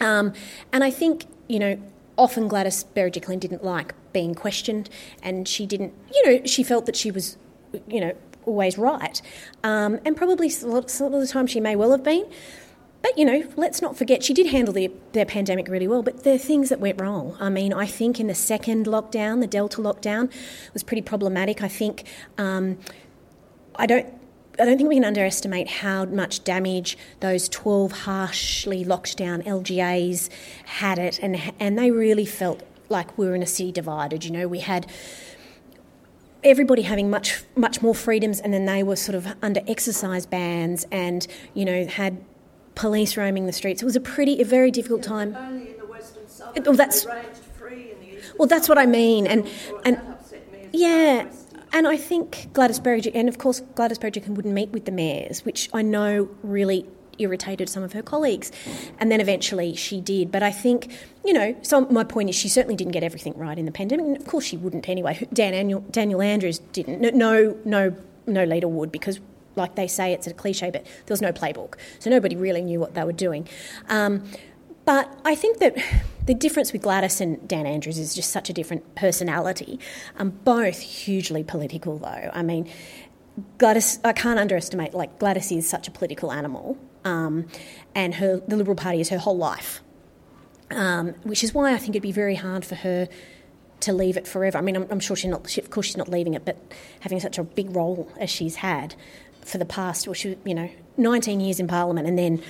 [0.00, 0.32] Um,
[0.72, 1.80] and I think you know,
[2.16, 4.88] often Gladys Berejiklian didn't like being questioned,
[5.22, 7.36] and she didn't, you know, she felt that she was,
[7.88, 8.12] you know,
[8.50, 9.22] always right.
[9.64, 12.30] Um, and probably some of the time she may well have been.
[13.02, 16.22] But, you know, let's not forget, she did handle the, their pandemic really well, but
[16.22, 17.34] there are things that went wrong.
[17.40, 20.30] I mean, I think in the second lockdown, the Delta lockdown,
[20.74, 21.62] was pretty problematic.
[21.62, 22.04] I think,
[22.36, 22.76] um,
[23.76, 24.06] I don't
[24.58, 30.28] I don't think we can underestimate how much damage those 12 harshly locked down LGAs
[30.64, 34.22] had it, and, and they really felt like we were in a city divided.
[34.22, 34.86] You know, we had
[36.44, 40.86] everybody having much much more freedoms, and then they were sort of under exercise bans,
[40.90, 42.22] and you know had
[42.74, 43.82] police roaming the streets.
[43.82, 45.34] It was a pretty a very difficult time.
[45.36, 46.66] Only in the western suburbs.
[46.66, 47.22] well, that's- they
[47.58, 49.46] free in the eastern Well, that's what I mean, and
[49.84, 51.26] and that upset me as yeah.
[51.72, 55.44] And I think Gladys Berejiklian, and of course Gladys Berejiklian wouldn't meet with the mayors,
[55.44, 56.84] which I know really
[57.20, 58.50] irritated some of her colleagues.
[58.98, 60.30] And then eventually she did.
[60.32, 60.92] But I think,
[61.24, 64.06] you know, so my point is she certainly didn't get everything right in the pandemic.
[64.06, 65.26] And of course she wouldn't anyway.
[65.32, 67.00] Dan Daniel, Daniel Andrews didn't.
[67.00, 69.20] No, no, no, leader would because
[69.56, 71.74] like they say, it's a cliche, but there was no playbook.
[71.98, 73.48] So nobody really knew what they were doing.
[73.88, 74.24] Um,
[74.84, 75.76] but I think that
[76.26, 79.78] the difference with Gladys and Dan Andrews is just such a different personality.
[80.18, 82.30] Um, both hugely political, though.
[82.32, 82.68] I mean,
[83.58, 87.46] Gladys, I can't underestimate, like, Gladys is such a political animal, um,
[87.94, 89.82] and her, the Liberal Party is her whole life,
[90.70, 93.08] um, which is why I think it'd be very hard for her
[93.80, 94.58] to leave it forever.
[94.58, 96.56] I mean, I'm, I'm sure she's not, she, of course, she's not leaving it, but
[97.00, 98.94] having such a big role as she's had
[99.42, 102.42] for the past, well, she, you know, 19 years in Parliament and then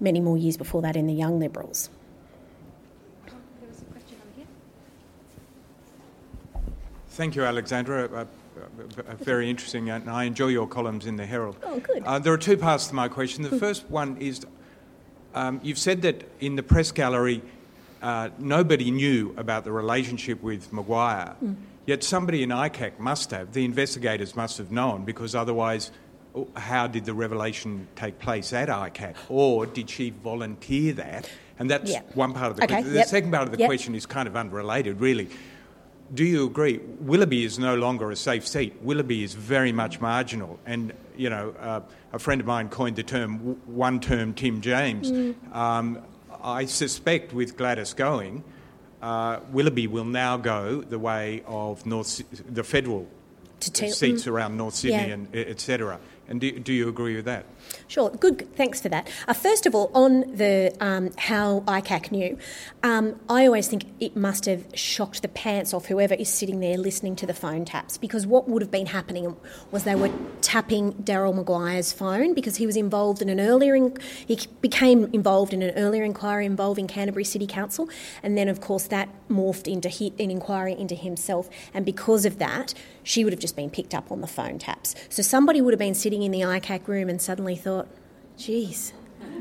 [0.00, 1.90] many more years before that in the Young Liberals.
[7.10, 8.26] Thank you, Alexandra.
[9.20, 11.56] Very interesting, and I enjoy your columns in the Herald.
[11.62, 12.02] Oh, good.
[12.04, 13.42] Uh, there are two parts to my question.
[13.42, 14.44] The first one is
[15.34, 17.42] um, you've said that in the press gallery,
[18.02, 21.36] uh, nobody knew about the relationship with Maguire,
[21.86, 25.90] yet somebody in ICAC must have, the investigators must have known, because otherwise,
[26.34, 29.14] oh, how did the revelation take place at ICAC?
[29.28, 31.30] Or did she volunteer that?
[31.58, 32.92] And that's one part of the Okay, question.
[32.92, 33.68] The yep, second part of the yep.
[33.68, 35.28] question is kind of unrelated, really.
[36.14, 36.78] Do you agree?
[37.00, 38.74] Willoughby is no longer a safe seat.
[38.82, 40.58] Willoughby is very much marginal.
[40.66, 41.80] And, you know, uh,
[42.12, 45.10] a friend of mine coined the term one term Tim James.
[45.10, 45.54] Mm.
[45.54, 46.02] Um,
[46.42, 48.44] I suspect with Gladys going,
[49.00, 52.22] uh, Willoughby will now go the way of North,
[52.52, 53.08] the federal
[53.60, 55.14] seats around North Sydney Yeah.
[55.14, 55.98] and et cetera.
[56.28, 57.46] And do, do you agree with that?
[57.88, 58.54] Sure, good.
[58.56, 59.08] Thanks for that.
[59.28, 62.38] Uh, first of all, on the um, how ICAC knew,
[62.82, 66.76] um, I always think it must have shocked the pants off whoever is sitting there
[66.76, 69.36] listening to the phone taps because what would have been happening
[69.70, 73.96] was they were tapping Daryl Maguire's phone because he was involved in an earlier in,
[74.26, 77.88] he became involved in an earlier inquiry involving Canterbury City Council,
[78.22, 82.38] and then of course that morphed into he, an inquiry into himself, and because of
[82.38, 84.94] that, she would have just been picked up on the phone taps.
[85.08, 87.88] So somebody would have been sitting in the ICAC room and suddenly thought,
[88.36, 88.92] geez,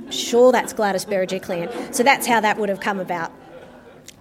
[0.09, 1.93] sure that's Gladys Berejiklian.
[1.93, 3.31] So that's how that would have come about.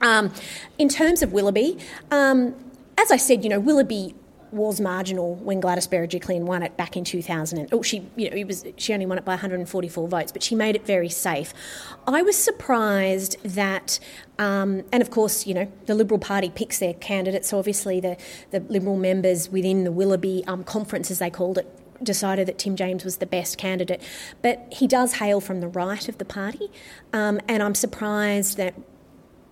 [0.00, 0.32] Um,
[0.78, 1.78] in terms of Willoughby,
[2.10, 2.54] um,
[2.96, 4.14] as I said, you know, Willoughby
[4.52, 7.58] was marginal when Gladys Berejiklian won it back in 2000.
[7.58, 10.42] And, oh, she, you know, it was, she only won it by 144 votes, but
[10.42, 11.52] she made it very safe.
[12.06, 14.00] I was surprised that,
[14.38, 17.50] um, and of course, you know, the Liberal Party picks their candidates.
[17.50, 18.16] So obviously, the,
[18.50, 22.76] the Liberal members within the Willoughby um, conference, as they called it, decided that Tim
[22.76, 24.02] James was the best candidate.
[24.42, 26.70] But he does hail from the right of the party,
[27.12, 28.74] um, and I'm surprised that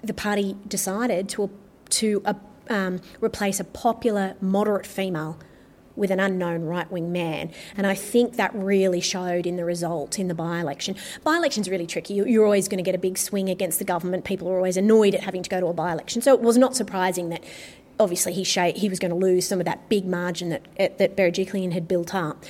[0.02, 1.50] the party decided to
[1.90, 2.34] to uh,
[2.68, 5.38] um, replace a popular moderate female
[5.98, 7.50] with an unknown right wing man.
[7.76, 10.94] And I think that really showed in the result in the by election.
[11.24, 12.14] By election's really tricky.
[12.14, 14.24] You're always going to get a big swing against the government.
[14.24, 16.22] People are always annoyed at having to go to a by election.
[16.22, 17.42] So it was not surprising that
[18.00, 20.88] obviously he sha- he was going to lose some of that big margin that uh,
[20.98, 22.44] that Berejiklian had built up.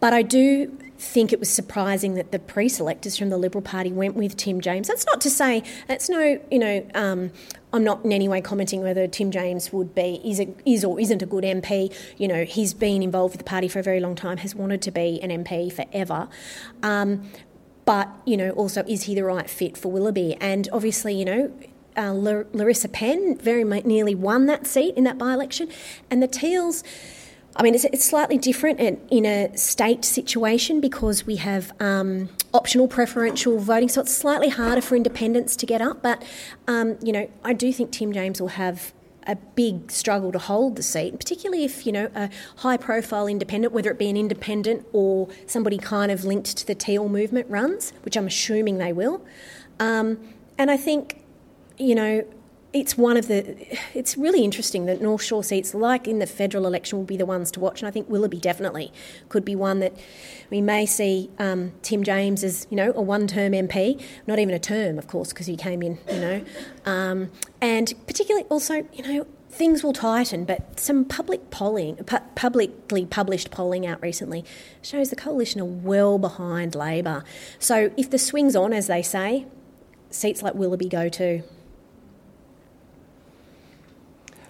[0.00, 4.14] But I do think it was surprising that the pre-selectors from the Liberal Party went
[4.14, 4.88] with Tim James.
[4.88, 7.30] That's not to say that's no, you know, um,
[7.72, 10.98] I'm not in any way commenting whether Tim James would be is a, is or
[10.98, 11.94] isn't a good MP.
[12.16, 14.82] You know, he's been involved with the party for a very long time, has wanted
[14.82, 16.28] to be an MP forever.
[16.82, 17.30] Um,
[17.84, 20.36] but you know, also is he the right fit for Willoughby?
[20.40, 21.52] And obviously, you know.
[21.96, 25.68] Uh, Lar- Larissa Penn very nearly won that seat in that by-election,
[26.10, 26.84] and the Teals.
[27.56, 32.28] I mean, it's, it's slightly different in, in a state situation because we have um,
[32.54, 36.00] optional preferential voting, so it's slightly harder for independents to get up.
[36.00, 36.22] But,
[36.68, 38.92] um, you know, I do think Tim James will have
[39.26, 43.72] a big struggle to hold the seat, particularly if, you know, a high profile independent,
[43.72, 47.92] whether it be an independent or somebody kind of linked to the Teal movement runs,
[48.04, 49.24] which I'm assuming they will.
[49.78, 50.18] Um,
[50.56, 51.22] and I think
[51.80, 52.24] you know,
[52.72, 53.56] it's one of the.
[53.94, 57.26] It's really interesting that North Shore seats, like in the federal election, will be the
[57.26, 58.92] ones to watch, and I think Willoughby definitely
[59.28, 59.92] could be one that
[60.50, 64.58] we may see um, Tim James as you know a one-term MP, not even a
[64.58, 66.44] term, of course, because he came in, you know,
[66.84, 67.30] um,
[67.60, 69.26] and particularly also, you know.
[69.52, 74.44] Things will tighten, but some public polling, pu- publicly published polling out recently,
[74.80, 77.24] shows the coalition are well behind Labor.
[77.58, 79.46] So if the swing's on, as they say,
[80.08, 81.42] seats like Willoughby go to.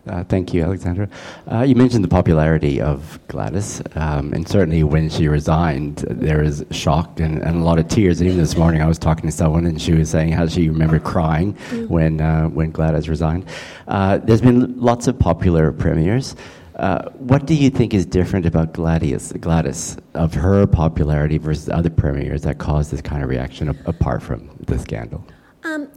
[0.06, 1.08] Uh, thank you, Alexandra.
[1.50, 6.64] Uh, you mentioned the popularity of Gladys, um, and certainly when she resigned, there was
[6.70, 8.20] shock and, and, a lot of tears.
[8.20, 10.68] And even this morning, I was talking to someone, and she was saying how she
[10.68, 11.88] remembered crying mm.
[11.88, 13.44] when uh, when Gladys resigned.
[13.88, 16.34] Uh, there's been lots of popular premiers.
[16.76, 21.90] Uh, what do you think is different about Gladys, Gladys, of her popularity versus other
[21.90, 25.22] premiers that caused this kind of reaction, apart from the scandal?
[25.62, 25.90] Um,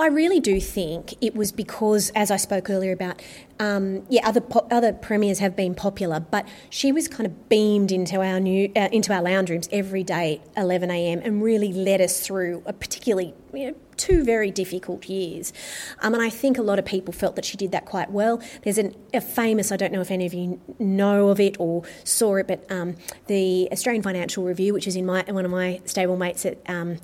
[0.00, 3.20] I really do think it was because, as I spoke earlier about,
[3.58, 7.92] um, yeah, other po- other premiers have been popular, but she was kind of beamed
[7.92, 11.20] into our new uh, into our lounge rooms every day at 11 a.m.
[11.22, 15.52] and really led us through a particularly you know, two very difficult years.
[16.00, 18.40] Um, and I think a lot of people felt that she did that quite well.
[18.62, 21.82] There's an, a famous, I don't know if any of you know of it or
[22.04, 22.96] saw it, but um,
[23.26, 26.96] the Australian Financial Review, which is in my one of my stable mates at um,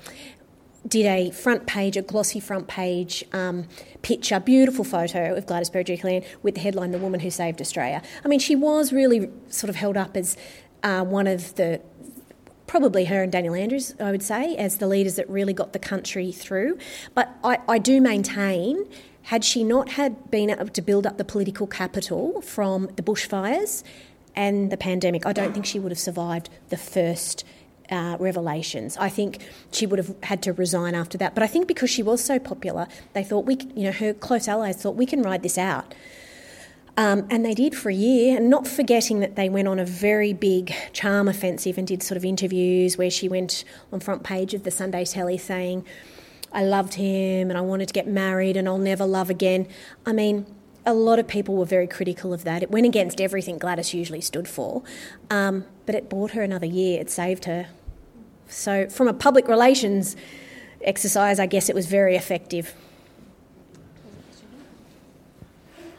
[0.87, 3.67] did a front page, a glossy front page um,
[4.01, 8.27] picture, beautiful photo of Gladys Berejiklian with the headline "The Woman Who Saved Australia." I
[8.27, 10.37] mean, she was really sort of held up as
[10.83, 11.81] uh, one of the
[12.67, 15.79] probably her and Daniel Andrews, I would say, as the leaders that really got the
[15.79, 16.77] country through.
[17.15, 18.85] But I, I do maintain.
[19.23, 23.83] Had she not had been able to build up the political capital from the bushfires
[24.35, 27.43] and the pandemic, I don't think she would have survived the first
[27.89, 28.97] uh, revelations.
[28.97, 29.39] I think
[29.71, 31.33] she would have had to resign after that.
[31.33, 34.47] But I think because she was so popular, they thought we, you know, her close
[34.47, 35.93] allies thought we can ride this out.
[36.97, 39.85] Um, and they did for a year, and not forgetting that they went on a
[39.85, 43.63] very big charm offensive and did sort of interviews where she went
[43.93, 45.85] on front page of the Sunday Telly saying,
[46.51, 49.67] "I loved him and I wanted to get married and I'll never love again."
[50.07, 50.47] I mean,
[50.87, 52.63] a lot of people were very critical of that.
[52.63, 54.83] It went against everything Gladys usually stood for,
[55.29, 57.01] um, but it bought her another year.
[57.01, 57.67] It saved her.
[58.47, 60.15] So, from a public relations
[60.81, 62.73] exercise, I guess it was very effective.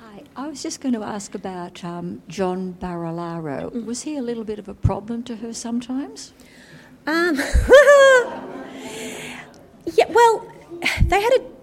[0.00, 3.70] Hi, I was just going to ask about um, John Barilaro.
[3.70, 3.84] Mm.
[3.84, 6.32] Was he a little bit of a problem to her sometimes?
[7.06, 7.36] Um,
[9.84, 10.50] yeah, well,
[11.02, 11.57] they had a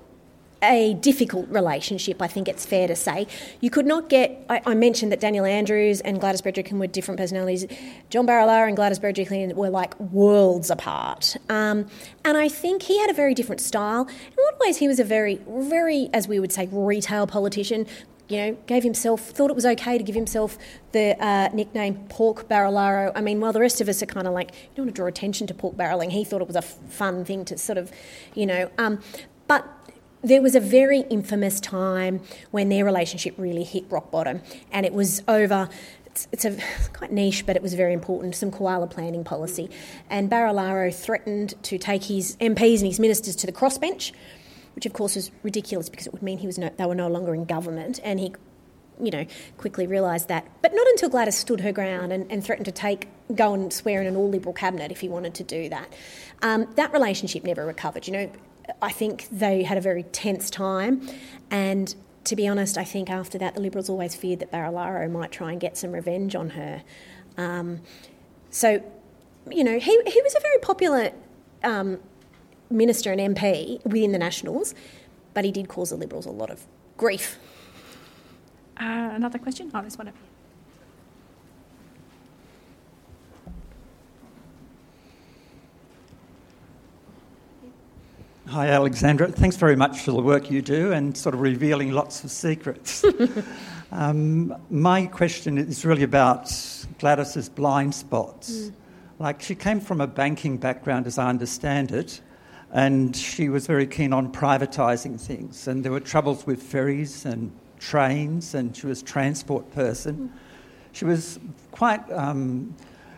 [0.62, 3.28] a difficult relationship, I think it's fair to say.
[3.62, 7.20] You could not get, I, I mentioned that Daniel Andrews and Gladys Berejiklian were different
[7.20, 7.66] personalities.
[8.10, 11.36] John Barilaro and Gladys Berejiklian were like worlds apart.
[11.49, 11.88] Um,
[12.24, 14.08] and I think he had a very different style.
[14.08, 17.28] In a lot of ways, he was a very, very, as we would say, retail
[17.28, 17.86] politician.
[18.28, 20.58] You know, gave himself, thought it was okay to give himself
[20.93, 23.12] the uh, nickname Pork Barilaro.
[23.14, 24.99] I mean, while the rest of us are kind of like, you don't want to
[24.99, 27.78] draw attention to pork barreling, he thought it was a f- fun thing to sort
[27.78, 27.91] of,
[28.34, 28.72] you know.
[28.80, 28.99] Um,
[29.47, 29.68] but
[30.26, 32.19] there was a very infamous time
[32.49, 35.69] when their relationship really hit rock bottom, and it was over.
[36.07, 36.57] It's, it's a
[36.93, 38.36] quite niche, but it was very important.
[38.36, 39.69] Some koala planning policy,
[40.09, 44.11] and Barilaro threatened to take his MPs and his ministers to the crossbench,
[44.73, 47.07] which of course was ridiculous because it would mean he was no, they were no
[47.07, 48.34] longer in government, and he
[48.99, 49.26] you know,
[49.57, 50.47] quickly realised that.
[50.61, 53.99] But not until Gladys stood her ground and, and, threatened to take, go and swear
[53.99, 55.91] in an all Liberal cabinet if he wanted to do that.
[56.41, 58.07] Um, that relationship never recovered.
[58.07, 58.32] You know,
[58.82, 61.07] I think they had a very tense time.
[61.51, 61.95] And
[62.26, 65.51] to be honest, I think after that, the Liberals always feared that Barilaro might try
[65.51, 66.84] and get some revenge on her.
[67.38, 67.82] Um,
[68.49, 68.84] so,
[69.49, 71.11] you know, he, he was a very popular
[71.63, 71.99] um,
[72.70, 74.74] minister and MP within the Nationals,
[75.34, 76.66] but he did cause the Liberals a lot of
[76.97, 77.38] grief.
[78.78, 79.72] Uh, another question?
[79.74, 80.34] Oh, there's one up here.
[88.48, 89.32] Hi, Alexandra.
[89.32, 93.04] Thanks very much for the work you do and sort of revealing lots of secrets.
[93.91, 96.46] um, my question is really about
[97.00, 98.52] Gladys's blind spots.
[98.52, 98.74] Mm.
[99.18, 102.22] Like, she came from a banking background, as I understand it,
[102.72, 105.68] and she was very keen on privatising things.
[105.68, 110.30] And there were troubles with ferries and trains, and she was a transport person.
[110.32, 110.39] Mm.
[110.91, 111.39] She was
[111.72, 112.76] quite, um,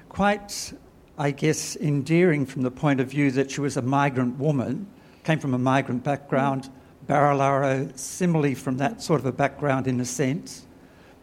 [0.08, 0.72] quite,
[1.18, 4.88] I guess, endearing from the point of view that she was a migrant woman
[5.28, 6.70] came from a migrant background.
[7.06, 10.66] Barilaro, similarly from that sort of a background in a sense.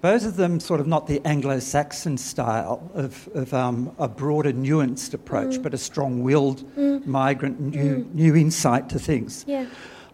[0.02, 4.52] Both of them sort of not the Anglo Saxon style of, of um, a broader,
[4.52, 5.62] nuanced approach, mm.
[5.62, 7.06] but a strong willed mm.
[7.06, 8.14] migrant, new, mm.
[8.14, 9.42] new insight to things.
[9.48, 9.64] Yeah.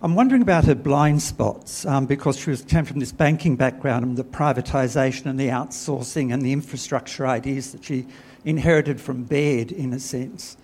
[0.03, 4.05] I'm wondering about her blind spots um, because she was, came from this banking background
[4.05, 8.07] and the privatisation and the outsourcing and the infrastructure ideas that she
[8.45, 10.57] inherited from Baird, in a sense.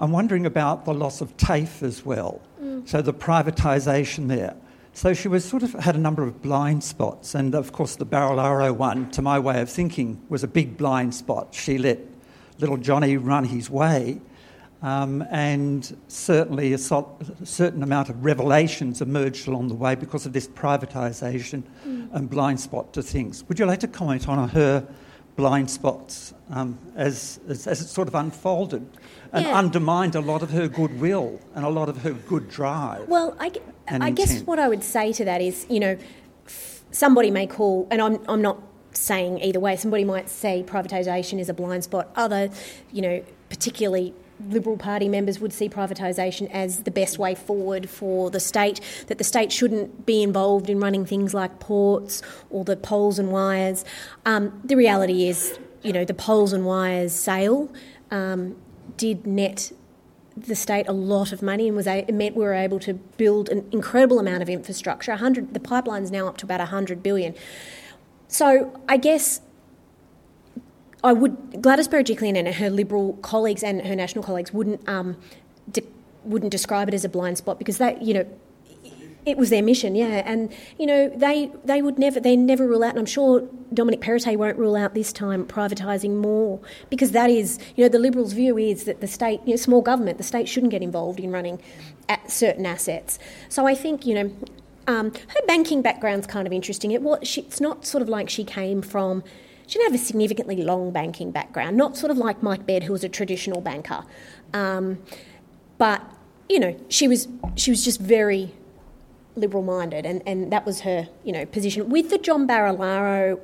[0.00, 2.40] I'm wondering about the loss of TAFE as well.
[2.60, 2.88] Mm.
[2.88, 4.56] So the privatisation there.
[4.94, 8.06] So she was sort of had a number of blind spots, and of course the
[8.06, 11.54] Barilaro one, to my way of thinking, was a big blind spot.
[11.54, 11.98] She let
[12.58, 14.20] little Johnny run his way,
[14.82, 20.24] Um, and certainly a, so- a certain amount of revelations emerged along the way because
[20.26, 22.08] of this privatisation Mm.
[22.14, 23.44] and blind spot to things.
[23.48, 24.86] Would you like to comment on her
[25.36, 28.86] blind spots um, as, as, as it sort of unfolded
[29.32, 29.58] and Yeah.
[29.58, 33.08] undermined a lot of her goodwill and a lot of her good drive?
[33.08, 33.52] Well, I,
[33.88, 35.96] I guess what I would say to that is, you know,
[36.46, 38.58] f- somebody may call, and I'm, I'm not
[38.92, 42.08] saying either way, somebody might say privatisation is a blind spot.
[42.16, 42.50] Other,
[42.92, 44.12] you know, particularly
[44.48, 49.18] Liberal Party members would see privatisation as the best way forward for the state, that
[49.18, 53.84] the state shouldn't be involved in running things like ports or the poles and wires.
[54.24, 57.70] Um, the reality is, you know, the poles and wires sale
[58.10, 58.56] um,
[59.00, 59.72] did net
[60.36, 62.94] the state a lot of money and was a, it meant we were able to
[62.94, 65.12] build an incredible amount of infrastructure.
[65.12, 67.34] 100, the pipeline's now up to about 100 billion.
[68.28, 69.40] So I guess
[71.02, 75.16] I would Gladys Berejiklian and her Liberal colleagues and her National colleagues wouldn't um,
[75.70, 75.88] de-
[76.24, 78.26] wouldn't describe it as a blind spot because that you know
[79.26, 82.82] it was their mission, yeah, and you know they they would never they never rule
[82.82, 87.30] out, and I'm sure Dominic Perrottet won't rule out this time privatising more because that
[87.30, 90.24] is you know the Liberals' view is that the state, you know, small government, the
[90.24, 91.60] state shouldn't get involved in running
[92.08, 93.18] at certain assets.
[93.48, 94.32] So I think you know
[94.86, 96.92] um, her banking background's kind of interesting.
[96.92, 99.22] It was she, it's not sort of like she came from.
[99.66, 102.92] She didn't have a significantly long banking background, not sort of like Mike Baird, who
[102.92, 104.02] was a traditional banker.
[104.52, 104.98] Um,
[105.78, 106.02] but
[106.48, 108.52] you know, she was she was just very
[109.36, 111.88] liberal minded, and, and that was her you know position.
[111.88, 113.40] With the John Barilaro,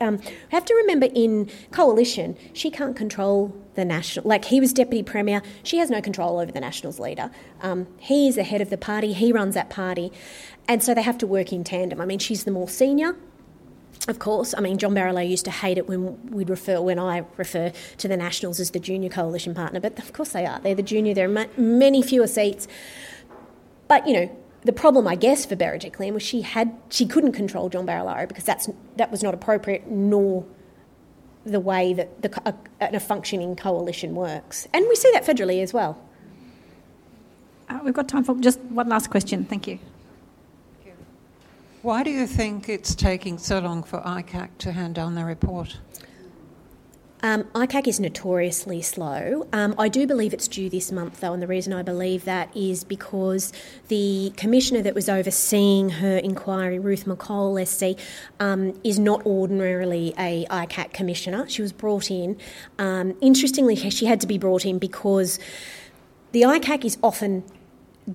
[0.00, 0.20] um,
[0.50, 4.28] have to remember in coalition, she can't control the national.
[4.28, 7.30] Like he was deputy premier, she has no control over the Nationals leader.
[7.62, 9.12] Um, he is the head of the party.
[9.12, 10.12] He runs that party,
[10.68, 12.00] and so they have to work in tandem.
[12.00, 13.16] I mean, she's the more senior.
[14.08, 17.24] Of course, I mean John Barilaro used to hate it when we'd refer when I
[17.36, 20.60] refer to the Nationals as the junior coalition partner, but of course they are.
[20.60, 21.14] They're the junior.
[21.14, 22.68] There are many fewer seats,
[23.88, 27.68] but you know the problem, I guess, for Berejiklian was she had she couldn't control
[27.68, 30.44] John Barilaro because that's that was not appropriate, nor
[31.44, 32.54] the way that the, a,
[32.96, 35.98] a functioning coalition works, and we see that federally as well.
[37.68, 39.44] Uh, we've got time for just one last question.
[39.44, 39.78] Thank you.
[41.82, 45.78] Why do you think it's taking so long for ICAC to hand down their report?
[47.22, 49.46] Um, ICAC is notoriously slow.
[49.52, 52.54] Um, I do believe it's due this month, though, and the reason I believe that
[52.54, 53.52] is because
[53.88, 57.98] the commissioner that was overseeing her inquiry, Ruth McColl SC,
[58.38, 61.48] um, is not ordinarily a ICAC commissioner.
[61.48, 62.36] She was brought in.
[62.78, 65.38] Um, interestingly, she had to be brought in because
[66.32, 67.44] the ICAC is often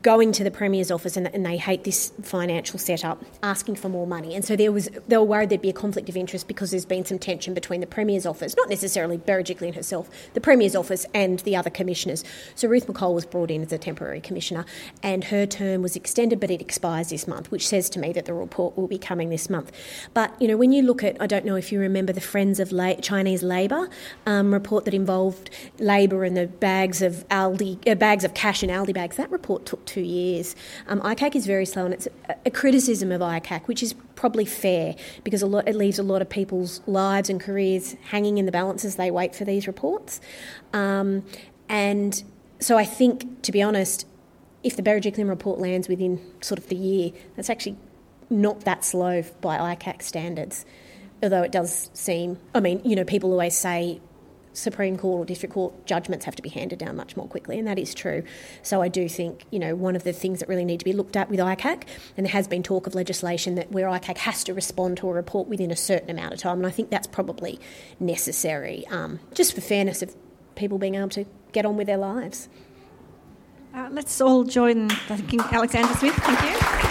[0.02, 4.08] going to the premier's office and, and, they hate this financial setup, asking for more
[4.08, 4.36] money.
[4.36, 6.86] And so there was they were worried there'd be a conflict of interest because there's
[6.86, 11.40] been some tension between the premier's office, not necessarily Berejiklian herself, the premier's office and
[11.40, 12.24] the other commissioners.
[12.56, 14.66] So Ruth McColl was brought in as a temporary commissioner,
[15.04, 18.26] and her term was extended, but it expires this month, which says to me that
[18.26, 19.74] the report will be coming this month.
[20.14, 22.62] But you know, when you look at, I don't know if you remember the Friends
[22.62, 23.90] of La- Chinese Labour
[24.26, 28.70] um, report that involved Labour and the bags of Aldi uh, bags of cash in
[28.70, 29.18] Aldi bags.
[29.18, 30.56] That report took two years.
[30.88, 32.08] Um, ICAC is very slow, and it's
[32.46, 36.30] a, criticism of ICAC, which is probably fair because lot, it leaves a lot of
[36.30, 40.22] people's lives and careers hanging in the balance as they wait for these reports.
[40.74, 41.24] Um,
[41.70, 42.24] and
[42.60, 44.06] so I think, to be honest,
[44.64, 47.78] if the Berejiklian report lands within sort of the year, that's actually
[48.30, 50.66] not that slow by ICAC standards.
[51.24, 54.00] Although it does seem, I mean, you know, people always say
[54.54, 57.68] Supreme Court or District Court judgments have to be handed down much more quickly, and
[57.68, 58.24] that is true.
[58.62, 60.94] So I do think, you know, one of the things that really need to be
[60.94, 61.84] looked at with ICAC,
[62.18, 65.14] and there has been talk of legislation that where ICAC has to respond to a
[65.14, 67.60] report within a certain amount of time, and I think that's probably
[68.00, 70.16] necessary, um, just for fairness of
[70.56, 72.50] people being able to get on with their lives.
[73.74, 76.16] Uh, let's all join thanking Alexandra Smith.
[76.16, 76.91] Thank you.